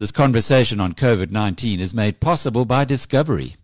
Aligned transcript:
This 0.00 0.10
conversation 0.10 0.80
on 0.80 0.94
COVID 0.94 1.30
19 1.30 1.78
is 1.78 1.94
made 1.94 2.18
possible 2.18 2.64
by 2.64 2.84
Discovery. 2.84 3.54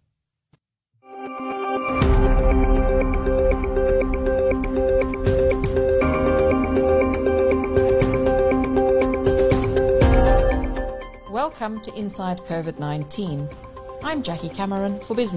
Welcome 11.32 11.80
to 11.80 11.92
Inside 11.96 12.38
COVID 12.42 12.78
19. 12.78 13.48
I'm 14.04 14.22
Jackie 14.22 14.50
Cameron 14.50 15.00
for 15.00 15.16
Biz 15.16 15.34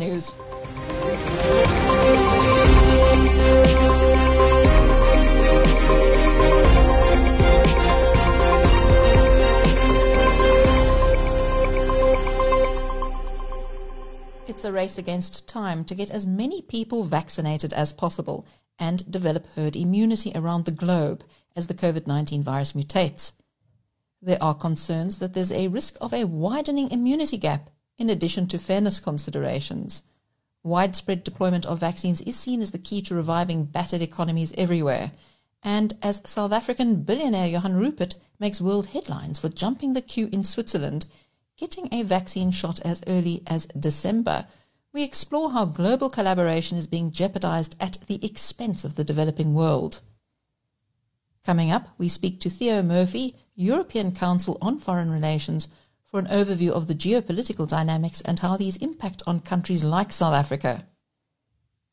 It's 14.53 14.63
a 14.63 14.71
race 14.71 14.99
against 14.99 15.47
time 15.47 15.83
to 15.85 15.95
get 15.95 16.11
as 16.11 16.27
many 16.27 16.61
people 16.61 17.05
vaccinated 17.05 17.73
as 17.73 17.91
possible 17.91 18.45
and 18.77 19.11
develop 19.11 19.47
herd 19.55 19.75
immunity 19.75 20.31
around 20.35 20.65
the 20.65 20.71
globe 20.71 21.23
as 21.55 21.65
the 21.65 21.73
COVID 21.73 22.05
19 22.05 22.43
virus 22.43 22.73
mutates. 22.73 23.31
There 24.21 24.37
are 24.43 24.53
concerns 24.53 25.17
that 25.17 25.33
there's 25.33 25.51
a 25.51 25.69
risk 25.69 25.97
of 25.99 26.13
a 26.13 26.25
widening 26.25 26.91
immunity 26.91 27.35
gap 27.35 27.71
in 27.97 28.11
addition 28.11 28.45
to 28.49 28.59
fairness 28.59 28.99
considerations. 28.99 30.03
Widespread 30.61 31.23
deployment 31.23 31.65
of 31.65 31.79
vaccines 31.79 32.21
is 32.21 32.37
seen 32.37 32.61
as 32.61 32.69
the 32.69 32.77
key 32.77 33.01
to 33.01 33.15
reviving 33.15 33.65
battered 33.65 34.03
economies 34.03 34.53
everywhere. 34.55 35.13
And 35.63 35.95
as 36.03 36.21
South 36.27 36.51
African 36.51 37.01
billionaire 37.01 37.47
Johann 37.47 37.75
Rupert 37.75 38.17
makes 38.37 38.61
world 38.61 38.85
headlines 38.85 39.39
for 39.39 39.49
jumping 39.49 39.95
the 39.95 40.01
queue 40.03 40.29
in 40.31 40.43
Switzerland, 40.43 41.07
getting 41.63 41.87
a 41.93 42.03
vaccine 42.03 42.51
shot 42.51 42.81
as 42.81 43.01
early 43.07 43.41
as 43.47 43.67
December, 43.67 44.45
we 44.91 45.01
explore 45.01 45.51
how 45.51 45.63
global 45.63 46.09
collaboration 46.09 46.77
is 46.77 46.87
being 46.87 47.09
jeopardized 47.09 47.73
at 47.79 47.97
the 48.07 48.19
expense 48.21 48.83
of 48.83 48.95
the 48.95 49.03
developing 49.05 49.53
world. 49.53 50.01
Coming 51.45 51.71
up, 51.71 51.87
we 51.97 52.09
speak 52.09 52.41
to 52.41 52.49
Theo 52.49 52.83
Murphy, 52.83 53.37
European 53.55 54.11
Council 54.11 54.57
on 54.61 54.77
Foreign 54.77 55.09
Relations, 55.09 55.69
for 56.03 56.19
an 56.19 56.27
overview 56.27 56.71
of 56.71 56.87
the 56.87 56.93
geopolitical 56.93 57.65
dynamics 57.65 58.19
and 58.19 58.39
how 58.39 58.57
these 58.57 58.75
impact 58.75 59.23
on 59.25 59.39
countries 59.39 59.85
like 59.85 60.11
South 60.11 60.33
Africa. 60.33 60.85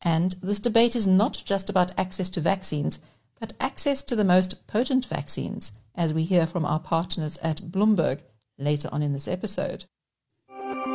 And 0.01 0.35
this 0.43 0.59
debate 0.59 0.97
is 0.97 1.07
not 1.07 1.43
just 1.45 1.69
about 1.69 1.97
access 1.97 2.29
to 2.31 2.41
vaccines, 2.41 2.99
but 3.39 3.53
access 3.61 4.03
to 4.03 4.17
the 4.17 4.25
most 4.25 4.67
potent 4.67 5.05
vaccines, 5.05 5.71
as 5.95 6.13
we 6.13 6.25
hear 6.25 6.45
from 6.45 6.65
our 6.65 6.79
partners 6.79 7.37
at 7.37 7.71
Bloomberg 7.71 8.19
later 8.57 8.89
on 8.91 9.01
in 9.01 9.13
this 9.13 9.27
episode. 9.27 9.85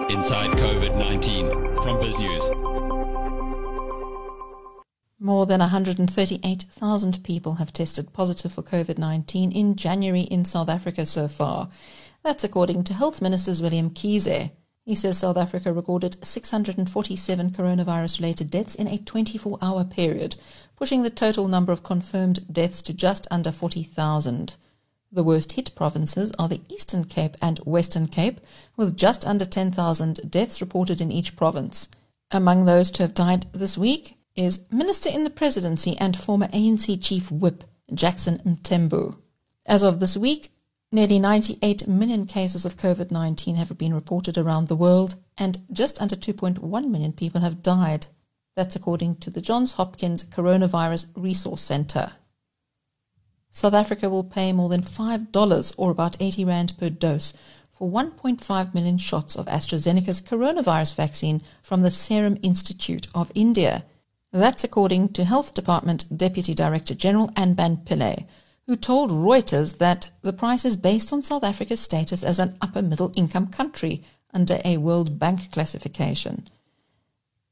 Inside 0.08 0.50
COVID 0.52 0.96
19 0.96 1.50
from 1.82 2.00
Biz 2.00 2.18
News. 2.18 2.50
More 5.18 5.46
than 5.46 5.60
138,000 5.60 7.24
people 7.24 7.54
have 7.54 7.72
tested 7.72 8.12
positive 8.12 8.52
for 8.52 8.62
COVID 8.62 8.98
19 8.98 9.50
in 9.50 9.74
January 9.74 10.20
in 10.20 10.44
South 10.44 10.68
Africa 10.68 11.06
so 11.06 11.26
far. 11.26 11.70
That's 12.22 12.44
according 12.44 12.84
to 12.84 12.94
Health 12.94 13.22
Minister 13.22 13.52
Zweli 13.52 13.82
Mkhize. 13.82 14.50
He 14.84 14.94
says 14.94 15.18
South 15.18 15.36
Africa 15.36 15.72
recorded 15.72 16.24
647 16.24 17.50
coronavirus 17.50 18.20
related 18.20 18.50
deaths 18.50 18.74
in 18.74 18.86
a 18.86 18.98
24 18.98 19.58
hour 19.60 19.84
period, 19.84 20.36
pushing 20.76 21.02
the 21.02 21.10
total 21.10 21.48
number 21.48 21.72
of 21.72 21.82
confirmed 21.82 22.52
deaths 22.52 22.82
to 22.82 22.92
just 22.92 23.26
under 23.30 23.50
40,000. 23.50 24.54
The 25.12 25.22
worst 25.22 25.52
hit 25.52 25.74
provinces 25.74 26.32
are 26.38 26.48
the 26.48 26.60
Eastern 26.68 27.04
Cape 27.04 27.36
and 27.40 27.58
Western 27.60 28.08
Cape, 28.08 28.40
with 28.76 28.96
just 28.96 29.24
under 29.24 29.44
10,000 29.44 30.30
deaths 30.30 30.60
reported 30.60 31.00
in 31.00 31.12
each 31.12 31.36
province. 31.36 31.88
Among 32.32 32.64
those 32.64 32.90
to 32.92 33.04
have 33.04 33.14
died 33.14 33.46
this 33.52 33.78
week 33.78 34.18
is 34.34 34.60
Minister 34.70 35.08
in 35.08 35.22
the 35.22 35.30
Presidency 35.30 35.96
and 35.98 36.16
former 36.16 36.48
ANC 36.48 37.00
Chief 37.00 37.30
Whip, 37.30 37.64
Jackson 37.94 38.38
Mthembu. 38.44 39.16
As 39.64 39.82
of 39.82 40.00
this 40.00 40.16
week, 40.16 40.50
nearly 40.90 41.20
98 41.20 41.86
million 41.86 42.24
cases 42.24 42.64
of 42.64 42.76
COVID 42.76 43.10
19 43.12 43.56
have 43.56 43.78
been 43.78 43.94
reported 43.94 44.36
around 44.36 44.66
the 44.66 44.76
world, 44.76 45.14
and 45.38 45.60
just 45.72 46.02
under 46.02 46.16
2.1 46.16 46.60
million 46.90 47.12
people 47.12 47.42
have 47.42 47.62
died. 47.62 48.06
That's 48.56 48.74
according 48.74 49.16
to 49.16 49.30
the 49.30 49.40
Johns 49.40 49.74
Hopkins 49.74 50.24
Coronavirus 50.24 51.06
Resource 51.14 51.62
Center. 51.62 52.12
South 53.56 53.72
Africa 53.72 54.10
will 54.10 54.22
pay 54.22 54.52
more 54.52 54.68
than 54.68 54.82
$5 54.82 55.74
or 55.78 55.90
about 55.90 56.14
80 56.20 56.44
Rand 56.44 56.76
per 56.76 56.90
dose 56.90 57.32
for 57.72 57.90
1.5 57.90 58.74
million 58.74 58.98
shots 58.98 59.34
of 59.34 59.46
AstraZeneca's 59.46 60.20
coronavirus 60.20 60.94
vaccine 60.94 61.40
from 61.62 61.80
the 61.80 61.90
Serum 61.90 62.36
Institute 62.42 63.06
of 63.14 63.32
India. 63.34 63.86
That's 64.30 64.62
according 64.62 65.14
to 65.14 65.24
Health 65.24 65.54
Department 65.54 66.04
Deputy 66.14 66.52
Director 66.52 66.94
General 66.94 67.28
Anban 67.28 67.82
Pillay, 67.86 68.26
who 68.66 68.76
told 68.76 69.10
Reuters 69.10 69.78
that 69.78 70.10
the 70.20 70.34
price 70.34 70.66
is 70.66 70.76
based 70.76 71.10
on 71.10 71.22
South 71.22 71.42
Africa's 71.42 71.80
status 71.80 72.22
as 72.22 72.38
an 72.38 72.58
upper 72.60 72.82
middle 72.82 73.10
income 73.16 73.46
country 73.46 74.04
under 74.34 74.58
a 74.66 74.76
World 74.76 75.18
Bank 75.18 75.50
classification. 75.50 76.46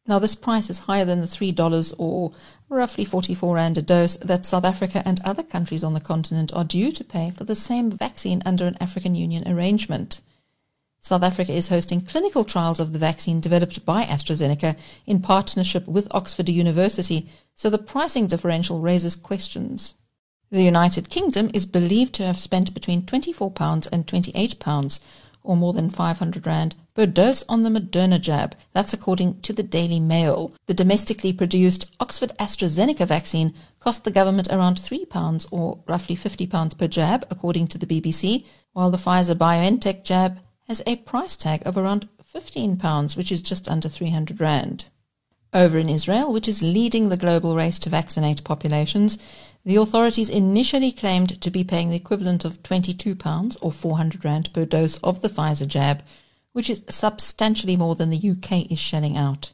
Now, 0.07 0.19
this 0.19 0.35
price 0.35 0.69
is 0.69 0.81
higher 0.81 1.07
than 1.07 1.23
the 1.23 1.27
$3 1.27 1.95
or 1.97 2.33
roughly 2.69 3.07
44 3.07 3.55
Rand 3.55 3.79
a 3.79 3.83
dose 3.83 4.17
that 4.17 4.45
South 4.45 4.65
Africa 4.65 5.03
and 5.07 5.19
other 5.25 5.43
countries 5.43 5.83
on 5.83 5.95
the 5.95 6.01
continent 6.01 6.53
are 6.53 6.65
due 6.65 6.93
to 6.93 7.05
pay 7.05 7.31
for 7.31 7.45
the 7.45 7.57
same 7.57 7.91
vaccine 7.91 8.43
under 8.45 8.67
an 8.67 8.77
African 8.81 9.15
Union 9.15 9.49
arrangement. 9.49 10.21
South 11.01 11.23
Africa 11.23 11.53
is 11.53 11.69
hosting 11.69 12.03
clinical 12.03 12.45
trials 12.45 12.81
of 12.81 12.93
the 12.93 12.99
vaccine 12.99 13.41
developed 13.41 13.87
by 13.87 14.05
AstraZeneca 14.05 14.77
in 15.07 15.21
partnership 15.21 15.87
with 15.87 16.09
Oxford 16.11 16.51
University, 16.51 17.27
so 17.55 17.71
the 17.71 17.79
pricing 17.79 18.27
differential 18.27 18.81
raises 18.81 19.17
questions. 19.17 19.95
The 20.51 20.63
United 20.63 21.09
Kingdom 21.09 21.51
is 21.55 21.67
believed 21.67 22.15
to 22.15 22.27
have 22.27 22.37
spent 22.37 22.75
between 22.75 23.03
£24 23.03 23.89
and 23.91 24.07
£28 24.07 25.01
or 25.45 25.57
more 25.57 25.73
than 25.73 25.91
500 25.91 26.45
Rand 26.45 26.75
per 26.95 27.07
dose 27.07 27.45
on 27.49 27.63
the 27.63 27.71
Moderna 27.71 28.21
jab. 28.21 28.57
That's 28.73 28.93
according 28.93 29.41
to 29.43 29.53
the 29.53 29.63
Daily 29.63 30.01
Mail. 30.01 30.53
The 30.67 30.75
domestically 30.75 31.33
produced 31.33 31.87
Oxford 32.01 32.33
AstraZeneca 32.39 33.07
vaccine 33.07 33.55
cost 33.79 34.05
the 34.05 34.11
government 34.11 34.49
around 34.51 34.79
£3 34.79 35.47
or 35.53 35.79
roughly 35.87 36.17
£50 36.17 36.79
per 36.79 36.89
jab, 36.89 37.27
according 37.31 37.69
to 37.69 37.79
the 37.79 37.87
BBC, 37.87 38.45
while 38.73 38.91
the 38.91 38.97
Pfizer 38.97 39.35
BioNTech 39.35 40.03
jab 40.03 40.41
has 40.67 40.83
a 40.87 40.97
price 40.97 41.37
tag 41.37 41.63
of 41.67 41.77
around 41.77 42.09
£15, 42.35 43.17
which 43.17 43.31
is 43.31 43.43
just 43.43 43.69
under 43.69 43.89
300 43.89 44.41
Rand. 44.41 44.87
Over 45.53 45.79
in 45.79 45.89
Israel, 45.89 46.33
which 46.33 46.49
is 46.49 46.63
leading 46.63 47.09
the 47.09 47.17
global 47.17 47.55
race 47.55 47.79
to 47.81 47.91
vaccinate 47.91 48.43
populations, 48.43 49.19
the 49.65 49.77
authorities 49.77 50.29
initially 50.29 50.93
claimed 50.93 51.41
to 51.41 51.51
be 51.51 51.65
paying 51.65 51.89
the 51.89 51.97
equivalent 51.97 52.45
of 52.45 52.63
£22 52.63 53.57
or 53.63 53.73
400 53.73 54.25
Rand 54.25 54.53
per 54.53 54.67
dose 54.67 54.97
of 54.97 55.23
the 55.23 55.29
Pfizer 55.29 55.67
jab, 55.67 56.03
which 56.53 56.69
is 56.69 56.83
substantially 56.91 57.77
more 57.77 57.95
than 57.95 58.11
the 58.11 58.31
UK 58.31 58.71
is 58.71 58.79
shelling 58.79 59.17
out. 59.17 59.53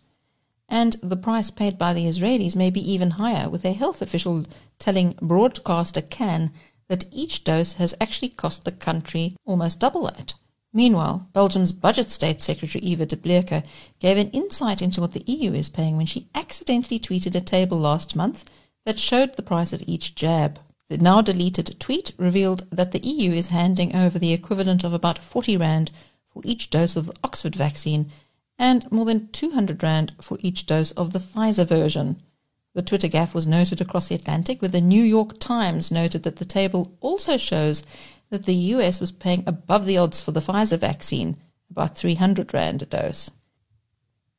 And 0.69 0.97
the 1.03 1.17
price 1.17 1.51
paid 1.51 1.79
by 1.79 1.93
the 1.93 2.07
Israelis 2.07 2.57
may 2.57 2.71
be 2.71 2.93
even 2.93 3.13
higher, 3.13 3.49
with 3.49 3.65
a 3.65 3.73
health 3.73 4.03
official 4.03 4.47
telling 4.79 5.15
broadcaster 5.23 6.01
Kan 6.01 6.53
that 6.89 7.05
each 7.13 7.45
dose 7.45 7.75
has 7.75 7.95
actually 8.01 8.31
cost 8.31 8.65
the 8.65 8.73
country 8.73 9.37
almost 9.45 9.79
double 9.79 10.03
that. 10.03 10.35
Meanwhile, 10.73 11.29
Belgium's 11.33 11.73
Budget 11.73 12.11
State 12.11 12.43
Secretary 12.43 12.83
Eva 12.85 13.07
de 13.07 13.17
Bleeker 13.17 13.63
gave 14.01 14.19
an 14.19 14.31
insight 14.31 14.83
into 14.83 15.01
what 15.01 15.13
the 15.13 15.25
EU 15.27 15.53
is 15.53 15.69
paying 15.69 15.97
when 15.97 16.07
she 16.07 16.29
accidentally 16.35 16.99
tweeted 16.99 17.35
a 17.35 17.41
table 17.41 17.79
last 17.79 18.15
month 18.17 18.45
that 18.85 18.99
showed 18.99 19.37
the 19.37 19.43
price 19.43 19.73
of 19.73 19.83
each 19.87 20.15
jab. 20.15 20.59
The 20.89 20.99
now 20.99 21.21
deleted 21.21 21.79
tweet 21.79 22.13
revealed 22.19 22.67
that 22.71 22.93
the 22.93 23.07
EU 23.07 23.31
is 23.31 23.49
handing 23.49 23.95
over 23.95 24.19
the 24.19 24.33
equivalent 24.33 24.85
of 24.85 24.93
about 24.93 25.19
40 25.19 25.57
Rand 25.57 25.91
for 26.29 26.43
each 26.45 26.71
dose 26.71 26.97
of 26.97 27.07
the 27.07 27.15
Oxford 27.23 27.55
vaccine 27.55 28.11
and 28.59 28.91
more 28.93 29.07
than 29.07 29.29
200 29.29 29.83
Rand 29.83 30.13
for 30.21 30.37
each 30.41 30.67
dose 30.67 30.91
of 30.93 31.13
the 31.13 31.19
Pfizer 31.19 31.67
version. 31.67 32.21
The 32.75 32.83
Twitter 32.83 33.09
gaffe 33.09 33.35
was 33.35 33.47
noted 33.47 33.81
across 33.81 34.09
the 34.09 34.15
Atlantic, 34.15 34.61
where 34.61 34.69
the 34.69 34.81
New 34.81 35.03
York 35.03 35.39
Times 35.41 35.91
noted 35.91 36.25
that 36.25 36.37
the 36.37 36.45
table 36.45 36.97
also 37.01 37.37
shows 37.37 37.83
that 38.29 38.45
the 38.45 38.55
US 38.55 39.01
was 39.01 39.13
paying 39.13 39.43
above 39.47 39.87
the 39.87 39.97
odds 39.97 40.21
for 40.21 40.33
the 40.33 40.41
Pfizer 40.41 40.79
vaccine, 40.79 41.37
about 41.71 41.97
300 41.97 42.53
Rand 42.53 42.83
a 42.83 42.87
dose. 42.87 43.31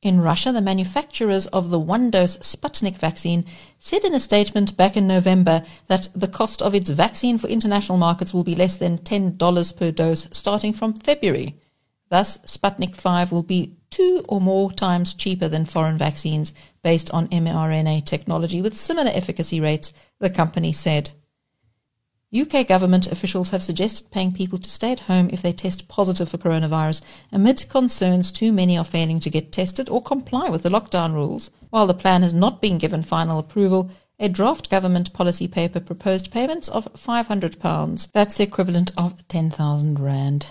In 0.02 0.20
Russia, 0.20 0.50
the 0.50 0.60
manufacturers 0.60 1.46
of 1.46 1.70
the 1.70 1.78
one 1.78 2.10
dose 2.10 2.36
Sputnik 2.38 2.96
vaccine 2.96 3.44
said 3.78 4.02
in 4.02 4.16
a 4.16 4.20
statement 4.20 4.76
back 4.76 4.96
in 4.96 5.06
November 5.06 5.62
that 5.86 6.08
the 6.12 6.26
cost 6.26 6.60
of 6.60 6.74
its 6.74 6.90
vaccine 6.90 7.38
for 7.38 7.46
international 7.46 7.98
markets 7.98 8.34
will 8.34 8.42
be 8.42 8.56
less 8.56 8.76
than 8.76 8.98
$10 8.98 9.76
per 9.76 9.92
dose 9.92 10.26
starting 10.32 10.72
from 10.72 10.92
February. 10.92 11.54
Thus, 12.08 12.38
Sputnik 12.38 12.96
5 12.96 13.30
will 13.30 13.44
be 13.44 13.76
two 13.90 14.24
or 14.28 14.40
more 14.40 14.72
times 14.72 15.14
cheaper 15.14 15.48
than 15.48 15.64
foreign 15.64 15.98
vaccines 15.98 16.52
based 16.82 17.08
on 17.12 17.28
mRNA 17.28 18.04
technology 18.04 18.60
with 18.60 18.76
similar 18.76 19.12
efficacy 19.14 19.60
rates, 19.60 19.92
the 20.18 20.30
company 20.30 20.72
said. 20.72 21.10
UK 22.34 22.66
government 22.66 23.06
officials 23.06 23.50
have 23.50 23.62
suggested 23.62 24.10
paying 24.10 24.32
people 24.32 24.58
to 24.58 24.70
stay 24.70 24.92
at 24.92 25.00
home 25.00 25.28
if 25.30 25.42
they 25.42 25.52
test 25.52 25.86
positive 25.88 26.30
for 26.30 26.38
coronavirus 26.38 27.02
amid 27.30 27.68
concerns 27.68 28.30
too 28.30 28.52
many 28.52 28.78
are 28.78 28.84
failing 28.84 29.20
to 29.20 29.28
get 29.28 29.52
tested 29.52 29.90
or 29.90 30.00
comply 30.00 30.48
with 30.48 30.62
the 30.62 30.70
lockdown 30.70 31.12
rules. 31.12 31.50
While 31.68 31.86
the 31.86 31.92
plan 31.92 32.22
has 32.22 32.32
not 32.32 32.62
been 32.62 32.78
given 32.78 33.02
final 33.02 33.38
approval, 33.38 33.90
a 34.18 34.30
draft 34.30 34.70
government 34.70 35.12
policy 35.12 35.46
paper 35.46 35.80
proposed 35.80 36.30
payments 36.30 36.68
of 36.68 36.90
£500. 36.94 38.10
That's 38.12 38.38
the 38.38 38.44
equivalent 38.44 38.92
of 38.96 39.28
10,000 39.28 40.00
Rand. 40.00 40.46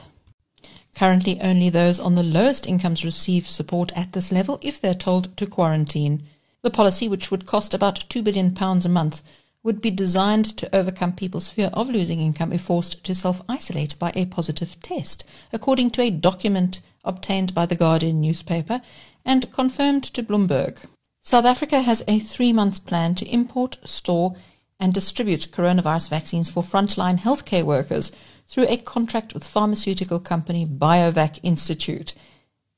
Currently, 0.95 1.39
only 1.41 1.69
those 1.69 1.99
on 1.99 2.15
the 2.15 2.21
lowest 2.23 2.67
incomes 2.67 3.05
receive 3.05 3.47
support 3.47 3.91
at 3.95 4.13
this 4.13 4.31
level 4.31 4.59
if 4.61 4.79
they're 4.79 4.93
told 4.93 5.35
to 5.37 5.47
quarantine. 5.47 6.23
The 6.63 6.69
policy, 6.69 7.07
which 7.07 7.31
would 7.31 7.47
cost 7.47 7.73
about 7.73 8.07
£2 8.09 8.23
billion 8.23 8.55
a 8.59 8.89
month, 8.89 9.23
would 9.63 9.81
be 9.81 9.91
designed 9.91 10.45
to 10.57 10.75
overcome 10.75 11.13
people's 11.13 11.49
fear 11.49 11.69
of 11.73 11.89
losing 11.89 12.19
income 12.19 12.51
if 12.51 12.61
forced 12.61 13.03
to 13.03 13.13
self 13.13 13.41
isolate 13.47 13.97
by 13.99 14.11
a 14.15 14.25
positive 14.25 14.79
test, 14.81 15.23
according 15.53 15.91
to 15.91 16.01
a 16.01 16.09
document 16.09 16.79
obtained 17.03 17.53
by 17.53 17.65
the 17.65 17.75
Guardian 17.75 18.21
newspaper 18.21 18.81
and 19.25 19.51
confirmed 19.51 20.03
to 20.03 20.23
Bloomberg. 20.23 20.77
South 21.21 21.45
Africa 21.45 21.81
has 21.81 22.03
a 22.07 22.19
three 22.19 22.51
month 22.51 22.85
plan 22.85 23.13
to 23.15 23.29
import, 23.29 23.77
store, 23.83 24.35
and 24.79 24.93
distribute 24.93 25.51
coronavirus 25.51 26.09
vaccines 26.09 26.49
for 26.49 26.63
frontline 26.63 27.19
healthcare 27.19 27.63
workers 27.63 28.11
through 28.47 28.65
a 28.67 28.77
contract 28.77 29.33
with 29.33 29.47
pharmaceutical 29.47 30.19
company 30.19 30.65
BioVac 30.65 31.39
Institute. 31.43 32.15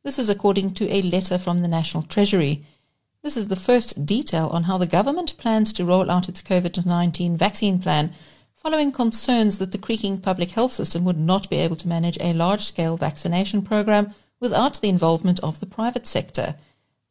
This 0.03 0.19
is 0.19 0.27
according 0.27 0.71
to 0.71 0.93
a 0.93 1.01
letter 1.01 1.37
from 1.37 1.61
the 1.61 1.69
National 1.69 2.03
Treasury. 2.03 2.65
This 3.23 3.37
is 3.37 3.47
the 3.47 3.55
first 3.55 4.05
detail 4.05 4.49
on 4.51 4.63
how 4.63 4.77
the 4.77 4.85
government 4.85 5.37
plans 5.37 5.71
to 5.73 5.85
roll 5.85 6.11
out 6.11 6.27
its 6.27 6.43
COVID 6.43 6.85
19 6.85 7.37
vaccine 7.37 7.79
plan, 7.79 8.11
following 8.53 8.91
concerns 8.91 9.59
that 9.59 9.71
the 9.71 9.77
creaking 9.77 10.19
public 10.19 10.51
health 10.51 10.73
system 10.73 11.05
would 11.05 11.17
not 11.17 11.49
be 11.49 11.55
able 11.55 11.77
to 11.77 11.87
manage 11.87 12.17
a 12.19 12.33
large 12.33 12.59
scale 12.59 12.97
vaccination 12.97 13.61
program 13.61 14.13
without 14.41 14.81
the 14.81 14.89
involvement 14.89 15.39
of 15.39 15.61
the 15.61 15.65
private 15.65 16.05
sector. 16.05 16.55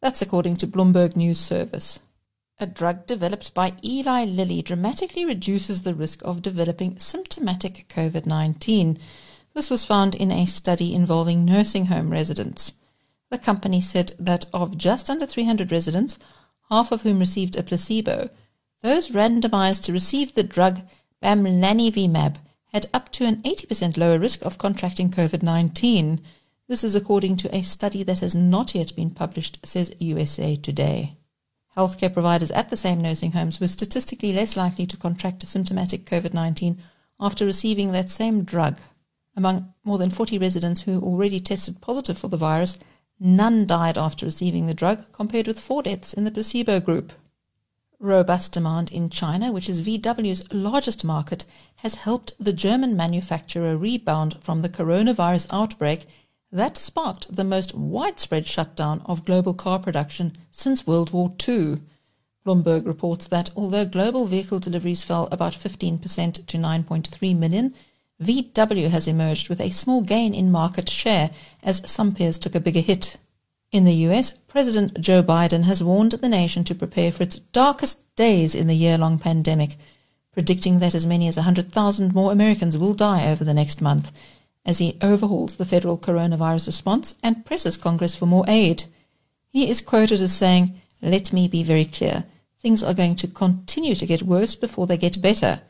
That's 0.02 0.20
according 0.20 0.56
to 0.56 0.66
Bloomberg 0.66 1.16
News 1.16 1.40
Service. 1.40 1.98
A 2.60 2.66
drug 2.66 3.06
developed 3.06 3.54
by 3.54 3.72
Eli 3.82 4.26
Lilly 4.26 4.60
dramatically 4.60 5.24
reduces 5.24 5.80
the 5.80 5.94
risk 5.94 6.20
of 6.26 6.42
developing 6.42 6.98
symptomatic 6.98 7.88
COVID 7.88 8.26
19. 8.26 8.98
This 9.54 9.70
was 9.70 9.86
found 9.86 10.14
in 10.14 10.30
a 10.30 10.44
study 10.44 10.94
involving 10.94 11.46
nursing 11.46 11.86
home 11.86 12.10
residents. 12.10 12.74
The 13.32 13.38
company 13.38 13.81
said 13.81 14.12
that 14.19 14.44
of 14.52 14.76
just 14.76 15.08
under 15.08 15.25
300 15.25 15.73
residents, 15.73 16.19
half 16.69 16.93
of 16.93 17.00
whom 17.00 17.19
received 17.19 17.56
a 17.56 17.62
placebo, 17.62 18.29
those 18.82 19.08
randomized 19.08 19.84
to 19.84 19.93
receive 19.94 20.34
the 20.34 20.43
drug 20.43 20.82
bamlanivimab 21.23 22.37
had 22.75 22.90
up 22.93 23.11
to 23.12 23.25
an 23.25 23.37
80% 23.37 23.96
lower 23.96 24.19
risk 24.19 24.43
of 24.43 24.58
contracting 24.58 25.11
COVID 25.11 25.43
19. 25.43 26.20
This 26.69 26.84
is 26.84 26.94
according 26.94 27.38
to 27.38 27.56
a 27.56 27.62
study 27.62 28.02
that 28.02 28.19
has 28.19 28.34
not 28.34 28.75
yet 28.75 28.94
been 28.94 29.08
published, 29.08 29.61
says 29.64 29.94
USA 29.99 30.55
Today. 30.55 31.17
Healthcare 31.75 32.12
providers 32.12 32.50
at 32.50 32.69
the 32.69 32.76
same 32.76 33.00
nursing 33.00 33.32
homes 33.32 33.61
were 33.61 33.69
statistically 33.69 34.34
less 34.34 34.58
likely 34.58 34.84
to 34.84 34.99
contract 34.99 35.43
a 35.43 35.46
symptomatic 35.46 36.05
COVID 36.05 36.34
19 36.34 36.82
after 37.19 37.46
receiving 37.46 37.93
that 37.93 38.11
same 38.11 38.44
drug. 38.44 38.76
Among 39.34 39.73
more 39.84 39.96
than 39.96 40.11
40 40.11 40.37
residents 40.37 40.82
who 40.82 41.00
already 41.00 41.40
tested 41.40 41.81
positive 41.81 42.19
for 42.19 42.29
the 42.29 42.37
virus, 42.37 42.76
None 43.24 43.66
died 43.66 43.96
after 43.96 44.26
receiving 44.26 44.66
the 44.66 44.74
drug, 44.74 45.04
compared 45.12 45.46
with 45.46 45.60
four 45.60 45.84
deaths 45.84 46.12
in 46.12 46.24
the 46.24 46.32
placebo 46.32 46.80
group. 46.80 47.12
Robust 48.00 48.50
demand 48.50 48.90
in 48.90 49.10
China, 49.10 49.52
which 49.52 49.69
is 49.69 49.80
VW's 49.80 50.52
largest 50.52 51.04
market, 51.04 51.44
has 51.76 51.94
helped 51.94 52.32
the 52.40 52.52
German 52.52 52.96
manufacturer 52.96 53.76
rebound 53.76 54.38
from 54.40 54.60
the 54.60 54.69
coronavirus 54.69 55.46
outbreak 55.52 56.06
that 56.50 56.76
sparked 56.76 57.36
the 57.36 57.44
most 57.44 57.76
widespread 57.76 58.44
shutdown 58.44 59.00
of 59.06 59.24
global 59.24 59.54
car 59.54 59.78
production 59.78 60.32
since 60.50 60.84
World 60.84 61.12
War 61.12 61.30
II. 61.48 61.76
Bloomberg 62.44 62.84
reports 62.84 63.28
that 63.28 63.50
although 63.54 63.84
global 63.84 64.26
vehicle 64.26 64.58
deliveries 64.58 65.04
fell 65.04 65.28
about 65.30 65.52
15% 65.52 66.44
to 66.44 66.58
9.3 66.58 67.36
million, 67.38 67.72
VW 68.20 68.90
has 68.90 69.06
emerged 69.06 69.48
with 69.48 69.60
a 69.60 69.70
small 69.70 70.02
gain 70.02 70.34
in 70.34 70.50
market 70.50 70.88
share 70.88 71.30
as 71.62 71.88
some 71.90 72.12
peers 72.12 72.38
took 72.38 72.54
a 72.54 72.60
bigger 72.60 72.80
hit. 72.80 73.16
In 73.70 73.84
the 73.84 73.94
US, 74.06 74.32
President 74.32 75.00
Joe 75.00 75.22
Biden 75.22 75.64
has 75.64 75.82
warned 75.82 76.12
the 76.12 76.28
nation 76.28 76.64
to 76.64 76.74
prepare 76.74 77.10
for 77.10 77.22
its 77.22 77.36
darkest 77.36 78.14
days 78.16 78.54
in 78.54 78.66
the 78.66 78.76
year 78.76 78.98
long 78.98 79.18
pandemic, 79.18 79.76
predicting 80.32 80.78
that 80.78 80.94
as 80.94 81.06
many 81.06 81.28
as 81.28 81.36
100,000 81.36 82.14
more 82.14 82.32
Americans 82.32 82.76
will 82.76 82.94
die 82.94 83.30
over 83.30 83.44
the 83.44 83.54
next 83.54 83.80
month 83.80 84.12
as 84.64 84.78
he 84.78 84.98
overhauls 85.02 85.56
the 85.56 85.64
federal 85.64 85.98
coronavirus 85.98 86.66
response 86.66 87.14
and 87.22 87.44
presses 87.44 87.76
Congress 87.76 88.14
for 88.14 88.26
more 88.26 88.44
aid. 88.46 88.84
He 89.48 89.68
is 89.68 89.80
quoted 89.80 90.20
as 90.20 90.32
saying, 90.32 90.80
Let 91.00 91.32
me 91.32 91.48
be 91.48 91.62
very 91.62 91.84
clear. 91.84 92.24
Things 92.60 92.84
are 92.84 92.94
going 92.94 93.16
to 93.16 93.26
continue 93.26 93.94
to 93.96 94.06
get 94.06 94.22
worse 94.22 94.54
before 94.54 94.86
they 94.86 94.96
get 94.96 95.20
better. 95.20 95.62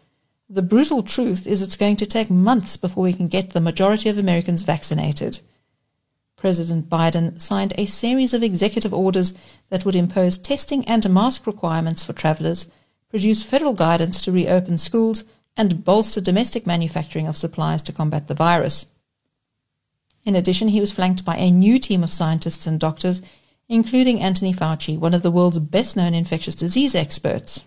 The 0.49 0.63
brutal 0.63 1.03
truth 1.03 1.47
is 1.47 1.63
it's 1.63 1.77
going 1.77 1.97
to 1.97 2.07
take 2.07 2.31
months 2.31 2.77
before 2.77 3.05
we 3.05 3.13
can 3.13 3.27
get 3.27 3.51
the 3.51 3.61
majority 3.61 4.09
of 4.09 4.19
Americans 4.19 4.63
vaccinated. 4.63 5.41
President 6.37 6.91
Biden 6.91 7.41
signed 7.41 7.73
a 7.79 7.87
series 7.87 8.35
of 8.35 8.43
executive 8.43 8.93
orders 8.93 9.33
that 9.71 9.85
would 9.85 9.95
impose 9.95 10.37
testing 10.37 10.85
and 10.87 11.09
mask 11.09 11.47
requirements 11.47 12.05
for 12.05 12.13
travelers, 12.13 12.67
produce 13.09 13.45
federal 13.45 13.73
guidance 13.73 14.21
to 14.21 14.33
reopen 14.33 14.77
schools, 14.77 15.25
and 15.57 15.85
bolster 15.85 16.21
domestic 16.21 16.67
manufacturing 16.67 17.27
of 17.27 17.37
supplies 17.37 17.83
to 17.83 17.93
combat 17.93 18.27
the 18.27 18.35
virus. 18.35 18.87
In 20.25 20.35
addition, 20.35 20.69
he 20.69 20.81
was 20.81 20.93
flanked 20.93 21.25
by 21.25 21.37
a 21.37 21.51
new 21.51 21.79
team 21.79 22.03
of 22.03 22.13
scientists 22.13 22.67
and 22.67 22.81
doctors, 22.81 23.23
including 23.69 24.21
Anthony 24.21 24.53
Fauci, 24.53 24.99
one 24.99 25.15
of 25.15 25.23
the 25.23 25.31
world's 25.31 25.59
best 25.59 25.97
known 25.97 26.15
infectious 26.15 26.55
disease 26.55 26.95
experts. 26.95 27.63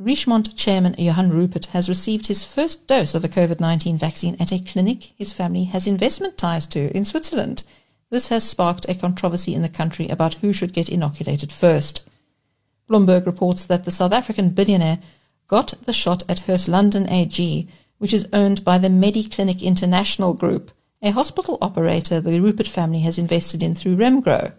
Richemont 0.00 0.56
chairman 0.56 0.94
Johann 0.96 1.28
Rupert 1.28 1.66
has 1.66 1.86
received 1.86 2.28
his 2.28 2.42
first 2.42 2.86
dose 2.86 3.14
of 3.14 3.22
a 3.22 3.28
COVID 3.28 3.60
19 3.60 3.98
vaccine 3.98 4.34
at 4.40 4.50
a 4.50 4.58
clinic 4.58 5.12
his 5.18 5.34
family 5.34 5.64
has 5.64 5.86
investment 5.86 6.38
ties 6.38 6.66
to 6.68 6.90
in 6.96 7.04
Switzerland. 7.04 7.64
This 8.08 8.28
has 8.28 8.48
sparked 8.48 8.88
a 8.88 8.94
controversy 8.94 9.54
in 9.54 9.60
the 9.60 9.68
country 9.68 10.08
about 10.08 10.34
who 10.34 10.54
should 10.54 10.72
get 10.72 10.88
inoculated 10.88 11.52
first. 11.52 12.08
Bloomberg 12.88 13.26
reports 13.26 13.66
that 13.66 13.84
the 13.84 13.90
South 13.90 14.12
African 14.12 14.48
billionaire 14.48 15.00
got 15.48 15.74
the 15.84 15.92
shot 15.92 16.22
at 16.30 16.46
Hirslanden 16.46 16.70
London 16.72 17.10
AG, 17.10 17.68
which 17.98 18.14
is 18.14 18.26
owned 18.32 18.64
by 18.64 18.78
the 18.78 18.88
Mediclinic 18.88 19.60
International 19.60 20.32
Group, 20.32 20.70
a 21.02 21.10
hospital 21.10 21.58
operator 21.60 22.22
the 22.22 22.40
Rupert 22.40 22.68
family 22.68 23.00
has 23.00 23.18
invested 23.18 23.62
in 23.62 23.74
through 23.74 23.96
Remgro. 23.96 24.54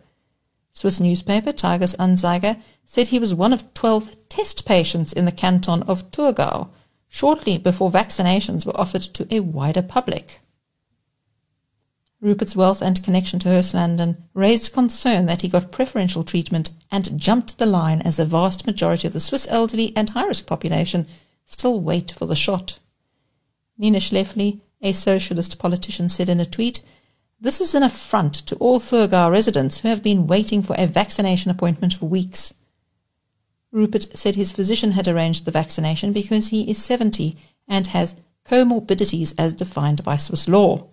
Swiss 0.74 1.00
newspaper 1.00 1.52
Tages 1.52 1.96
Anzeiger 1.98 2.62
said 2.86 3.10
he 3.10 3.20
was 3.20 3.36
one 3.36 3.54
of 3.54 3.74
12 3.74 4.16
test 4.30 4.66
patients 4.66 5.14
in 5.14 5.26
the 5.26 5.32
canton 5.32 5.84
of 5.84 6.12
Thurgau 6.12 6.70
shortly 7.08 7.58
before 7.58 7.92
vaccinations 7.92 8.66
were 8.66 8.80
offered 8.80 9.02
to 9.02 9.28
a 9.30 9.42
wider 9.42 9.82
public. 9.82 10.40
Rupert's 12.22 12.56
wealth 12.56 12.82
and 12.82 13.04
connection 13.04 13.40
to 13.40 13.50
Hirslanden 13.50 14.16
raised 14.34 14.74
concern 14.74 15.26
that 15.26 15.42
he 15.42 15.50
got 15.50 15.72
preferential 15.72 16.24
treatment 16.24 16.70
and 16.92 17.20
jumped 17.20 17.58
the 17.58 17.66
line 17.66 18.02
as 18.02 18.20
a 18.20 18.26
vast 18.26 18.68
majority 18.68 19.08
of 19.08 19.14
the 19.14 19.20
Swiss 19.20 19.48
elderly 19.50 19.92
and 19.98 20.12
high-risk 20.12 20.46
population 20.46 21.08
still 21.46 21.82
wait 21.82 22.12
for 22.12 22.28
the 22.28 22.36
shot. 22.36 22.80
Nina 23.78 23.98
Schläfli, 23.98 24.62
a 24.82 24.94
socialist 24.94 25.58
politician, 25.58 26.10
said 26.10 26.30
in 26.30 26.40
a 26.40 26.46
tweet 26.46 26.82
this 27.42 27.60
is 27.60 27.74
an 27.74 27.82
affront 27.82 28.36
to 28.36 28.56
all 28.58 28.80
Thurgau 28.80 29.32
residents 29.32 29.80
who 29.80 29.88
have 29.88 30.04
been 30.04 30.28
waiting 30.28 30.62
for 30.62 30.76
a 30.78 30.86
vaccination 30.86 31.50
appointment 31.50 31.96
for 31.96 32.06
weeks. 32.06 32.54
Rupert 33.72 34.16
said 34.16 34.36
his 34.36 34.52
physician 34.52 34.92
had 34.92 35.08
arranged 35.08 35.46
the 35.46 35.52
vaccination 35.52 36.14
because 36.14 36.50
he 36.50 36.70
is 36.70 36.84
70 36.84 37.36
and 37.68 37.88
has 37.88 38.16
comorbidities 38.46 39.34
as 39.40 39.56
defined 39.56 40.04
by 40.04 40.18
Swiss 40.18 40.48
law. 40.48 40.88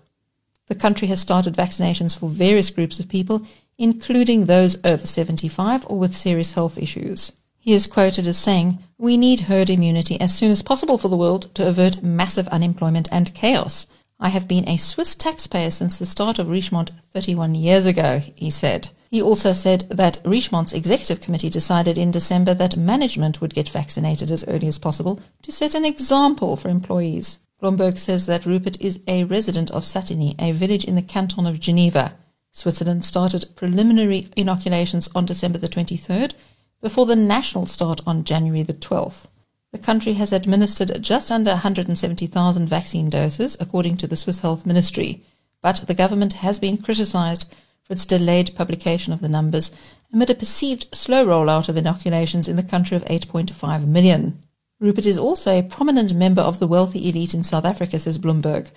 The 0.68 0.74
country 0.74 1.08
has 1.08 1.20
started 1.20 1.54
vaccinations 1.54 2.16
for 2.16 2.30
various 2.30 2.70
groups 2.70 2.98
of 2.98 3.08
people, 3.08 3.46
including 3.76 4.44
those 4.44 4.76
over 4.84 5.06
75 5.06 5.84
or 5.88 5.98
with 5.98 6.16
serious 6.16 6.54
health 6.54 6.78
issues. 6.78 7.32
He 7.58 7.74
is 7.74 7.86
quoted 7.86 8.26
as 8.26 8.38
saying, 8.38 8.78
We 8.96 9.18
need 9.18 9.40
herd 9.40 9.68
immunity 9.68 10.18
as 10.18 10.34
soon 10.34 10.50
as 10.50 10.62
possible 10.62 10.96
for 10.96 11.08
the 11.08 11.16
world 11.16 11.54
to 11.56 11.68
avert 11.68 12.02
massive 12.02 12.48
unemployment 12.48 13.08
and 13.12 13.34
chaos. 13.34 13.86
I 14.20 14.30
have 14.30 14.48
been 14.48 14.68
a 14.68 14.76
Swiss 14.76 15.14
taxpayer 15.14 15.70
since 15.70 15.96
the 15.96 16.06
start 16.06 16.40
of 16.40 16.48
Richemont 16.48 16.90
31 17.12 17.54
years 17.54 17.86
ago, 17.86 18.20
he 18.34 18.50
said. 18.50 18.88
He 19.10 19.22
also 19.22 19.52
said 19.52 19.82
that 19.90 20.18
Richemont's 20.24 20.72
executive 20.72 21.20
committee 21.20 21.48
decided 21.48 21.96
in 21.96 22.10
December 22.10 22.52
that 22.54 22.76
management 22.76 23.40
would 23.40 23.54
get 23.54 23.68
vaccinated 23.68 24.30
as 24.32 24.44
early 24.48 24.66
as 24.66 24.78
possible 24.78 25.20
to 25.42 25.52
set 25.52 25.74
an 25.74 25.84
example 25.84 26.56
for 26.56 26.68
employees. 26.68 27.38
Bloomberg 27.62 27.96
says 27.96 28.26
that 28.26 28.44
Rupert 28.44 28.80
is 28.80 29.00
a 29.06 29.24
resident 29.24 29.70
of 29.70 29.84
Satigny, 29.84 30.34
a 30.40 30.52
village 30.52 30.84
in 30.84 30.96
the 30.96 31.02
canton 31.02 31.46
of 31.46 31.60
Geneva. 31.60 32.14
Switzerland 32.50 33.04
started 33.04 33.54
preliminary 33.54 34.28
inoculations 34.36 35.08
on 35.14 35.26
December 35.26 35.58
the 35.58 35.68
23rd 35.68 36.34
before 36.80 37.06
the 37.06 37.16
national 37.16 37.66
start 37.66 38.00
on 38.06 38.24
January 38.24 38.62
the 38.64 38.74
12th. 38.74 39.26
The 39.70 39.78
country 39.78 40.14
has 40.14 40.32
administered 40.32 41.02
just 41.02 41.30
under 41.30 41.50
170,000 41.50 42.66
vaccine 42.66 43.10
doses, 43.10 43.54
according 43.60 43.98
to 43.98 44.06
the 44.06 44.16
Swiss 44.16 44.40
Health 44.40 44.64
Ministry, 44.64 45.22
but 45.60 45.84
the 45.86 45.94
government 45.94 46.34
has 46.34 46.58
been 46.58 46.78
criticized 46.78 47.54
for 47.82 47.92
its 47.92 48.06
delayed 48.06 48.54
publication 48.54 49.12
of 49.12 49.20
the 49.20 49.28
numbers 49.28 49.70
amid 50.12 50.30
a 50.30 50.34
perceived 50.34 50.86
slow 50.94 51.26
rollout 51.26 51.68
of 51.68 51.76
inoculations 51.76 52.48
in 52.48 52.56
the 52.56 52.62
country 52.62 52.96
of 52.96 53.04
8.5 53.04 53.86
million. 53.86 54.42
Rupert 54.80 55.04
is 55.04 55.18
also 55.18 55.58
a 55.58 55.62
prominent 55.62 56.14
member 56.14 56.40
of 56.40 56.60
the 56.60 56.66
wealthy 56.66 57.06
elite 57.06 57.34
in 57.34 57.44
South 57.44 57.66
Africa, 57.66 57.98
says 57.98 58.18
Bloomberg, 58.18 58.68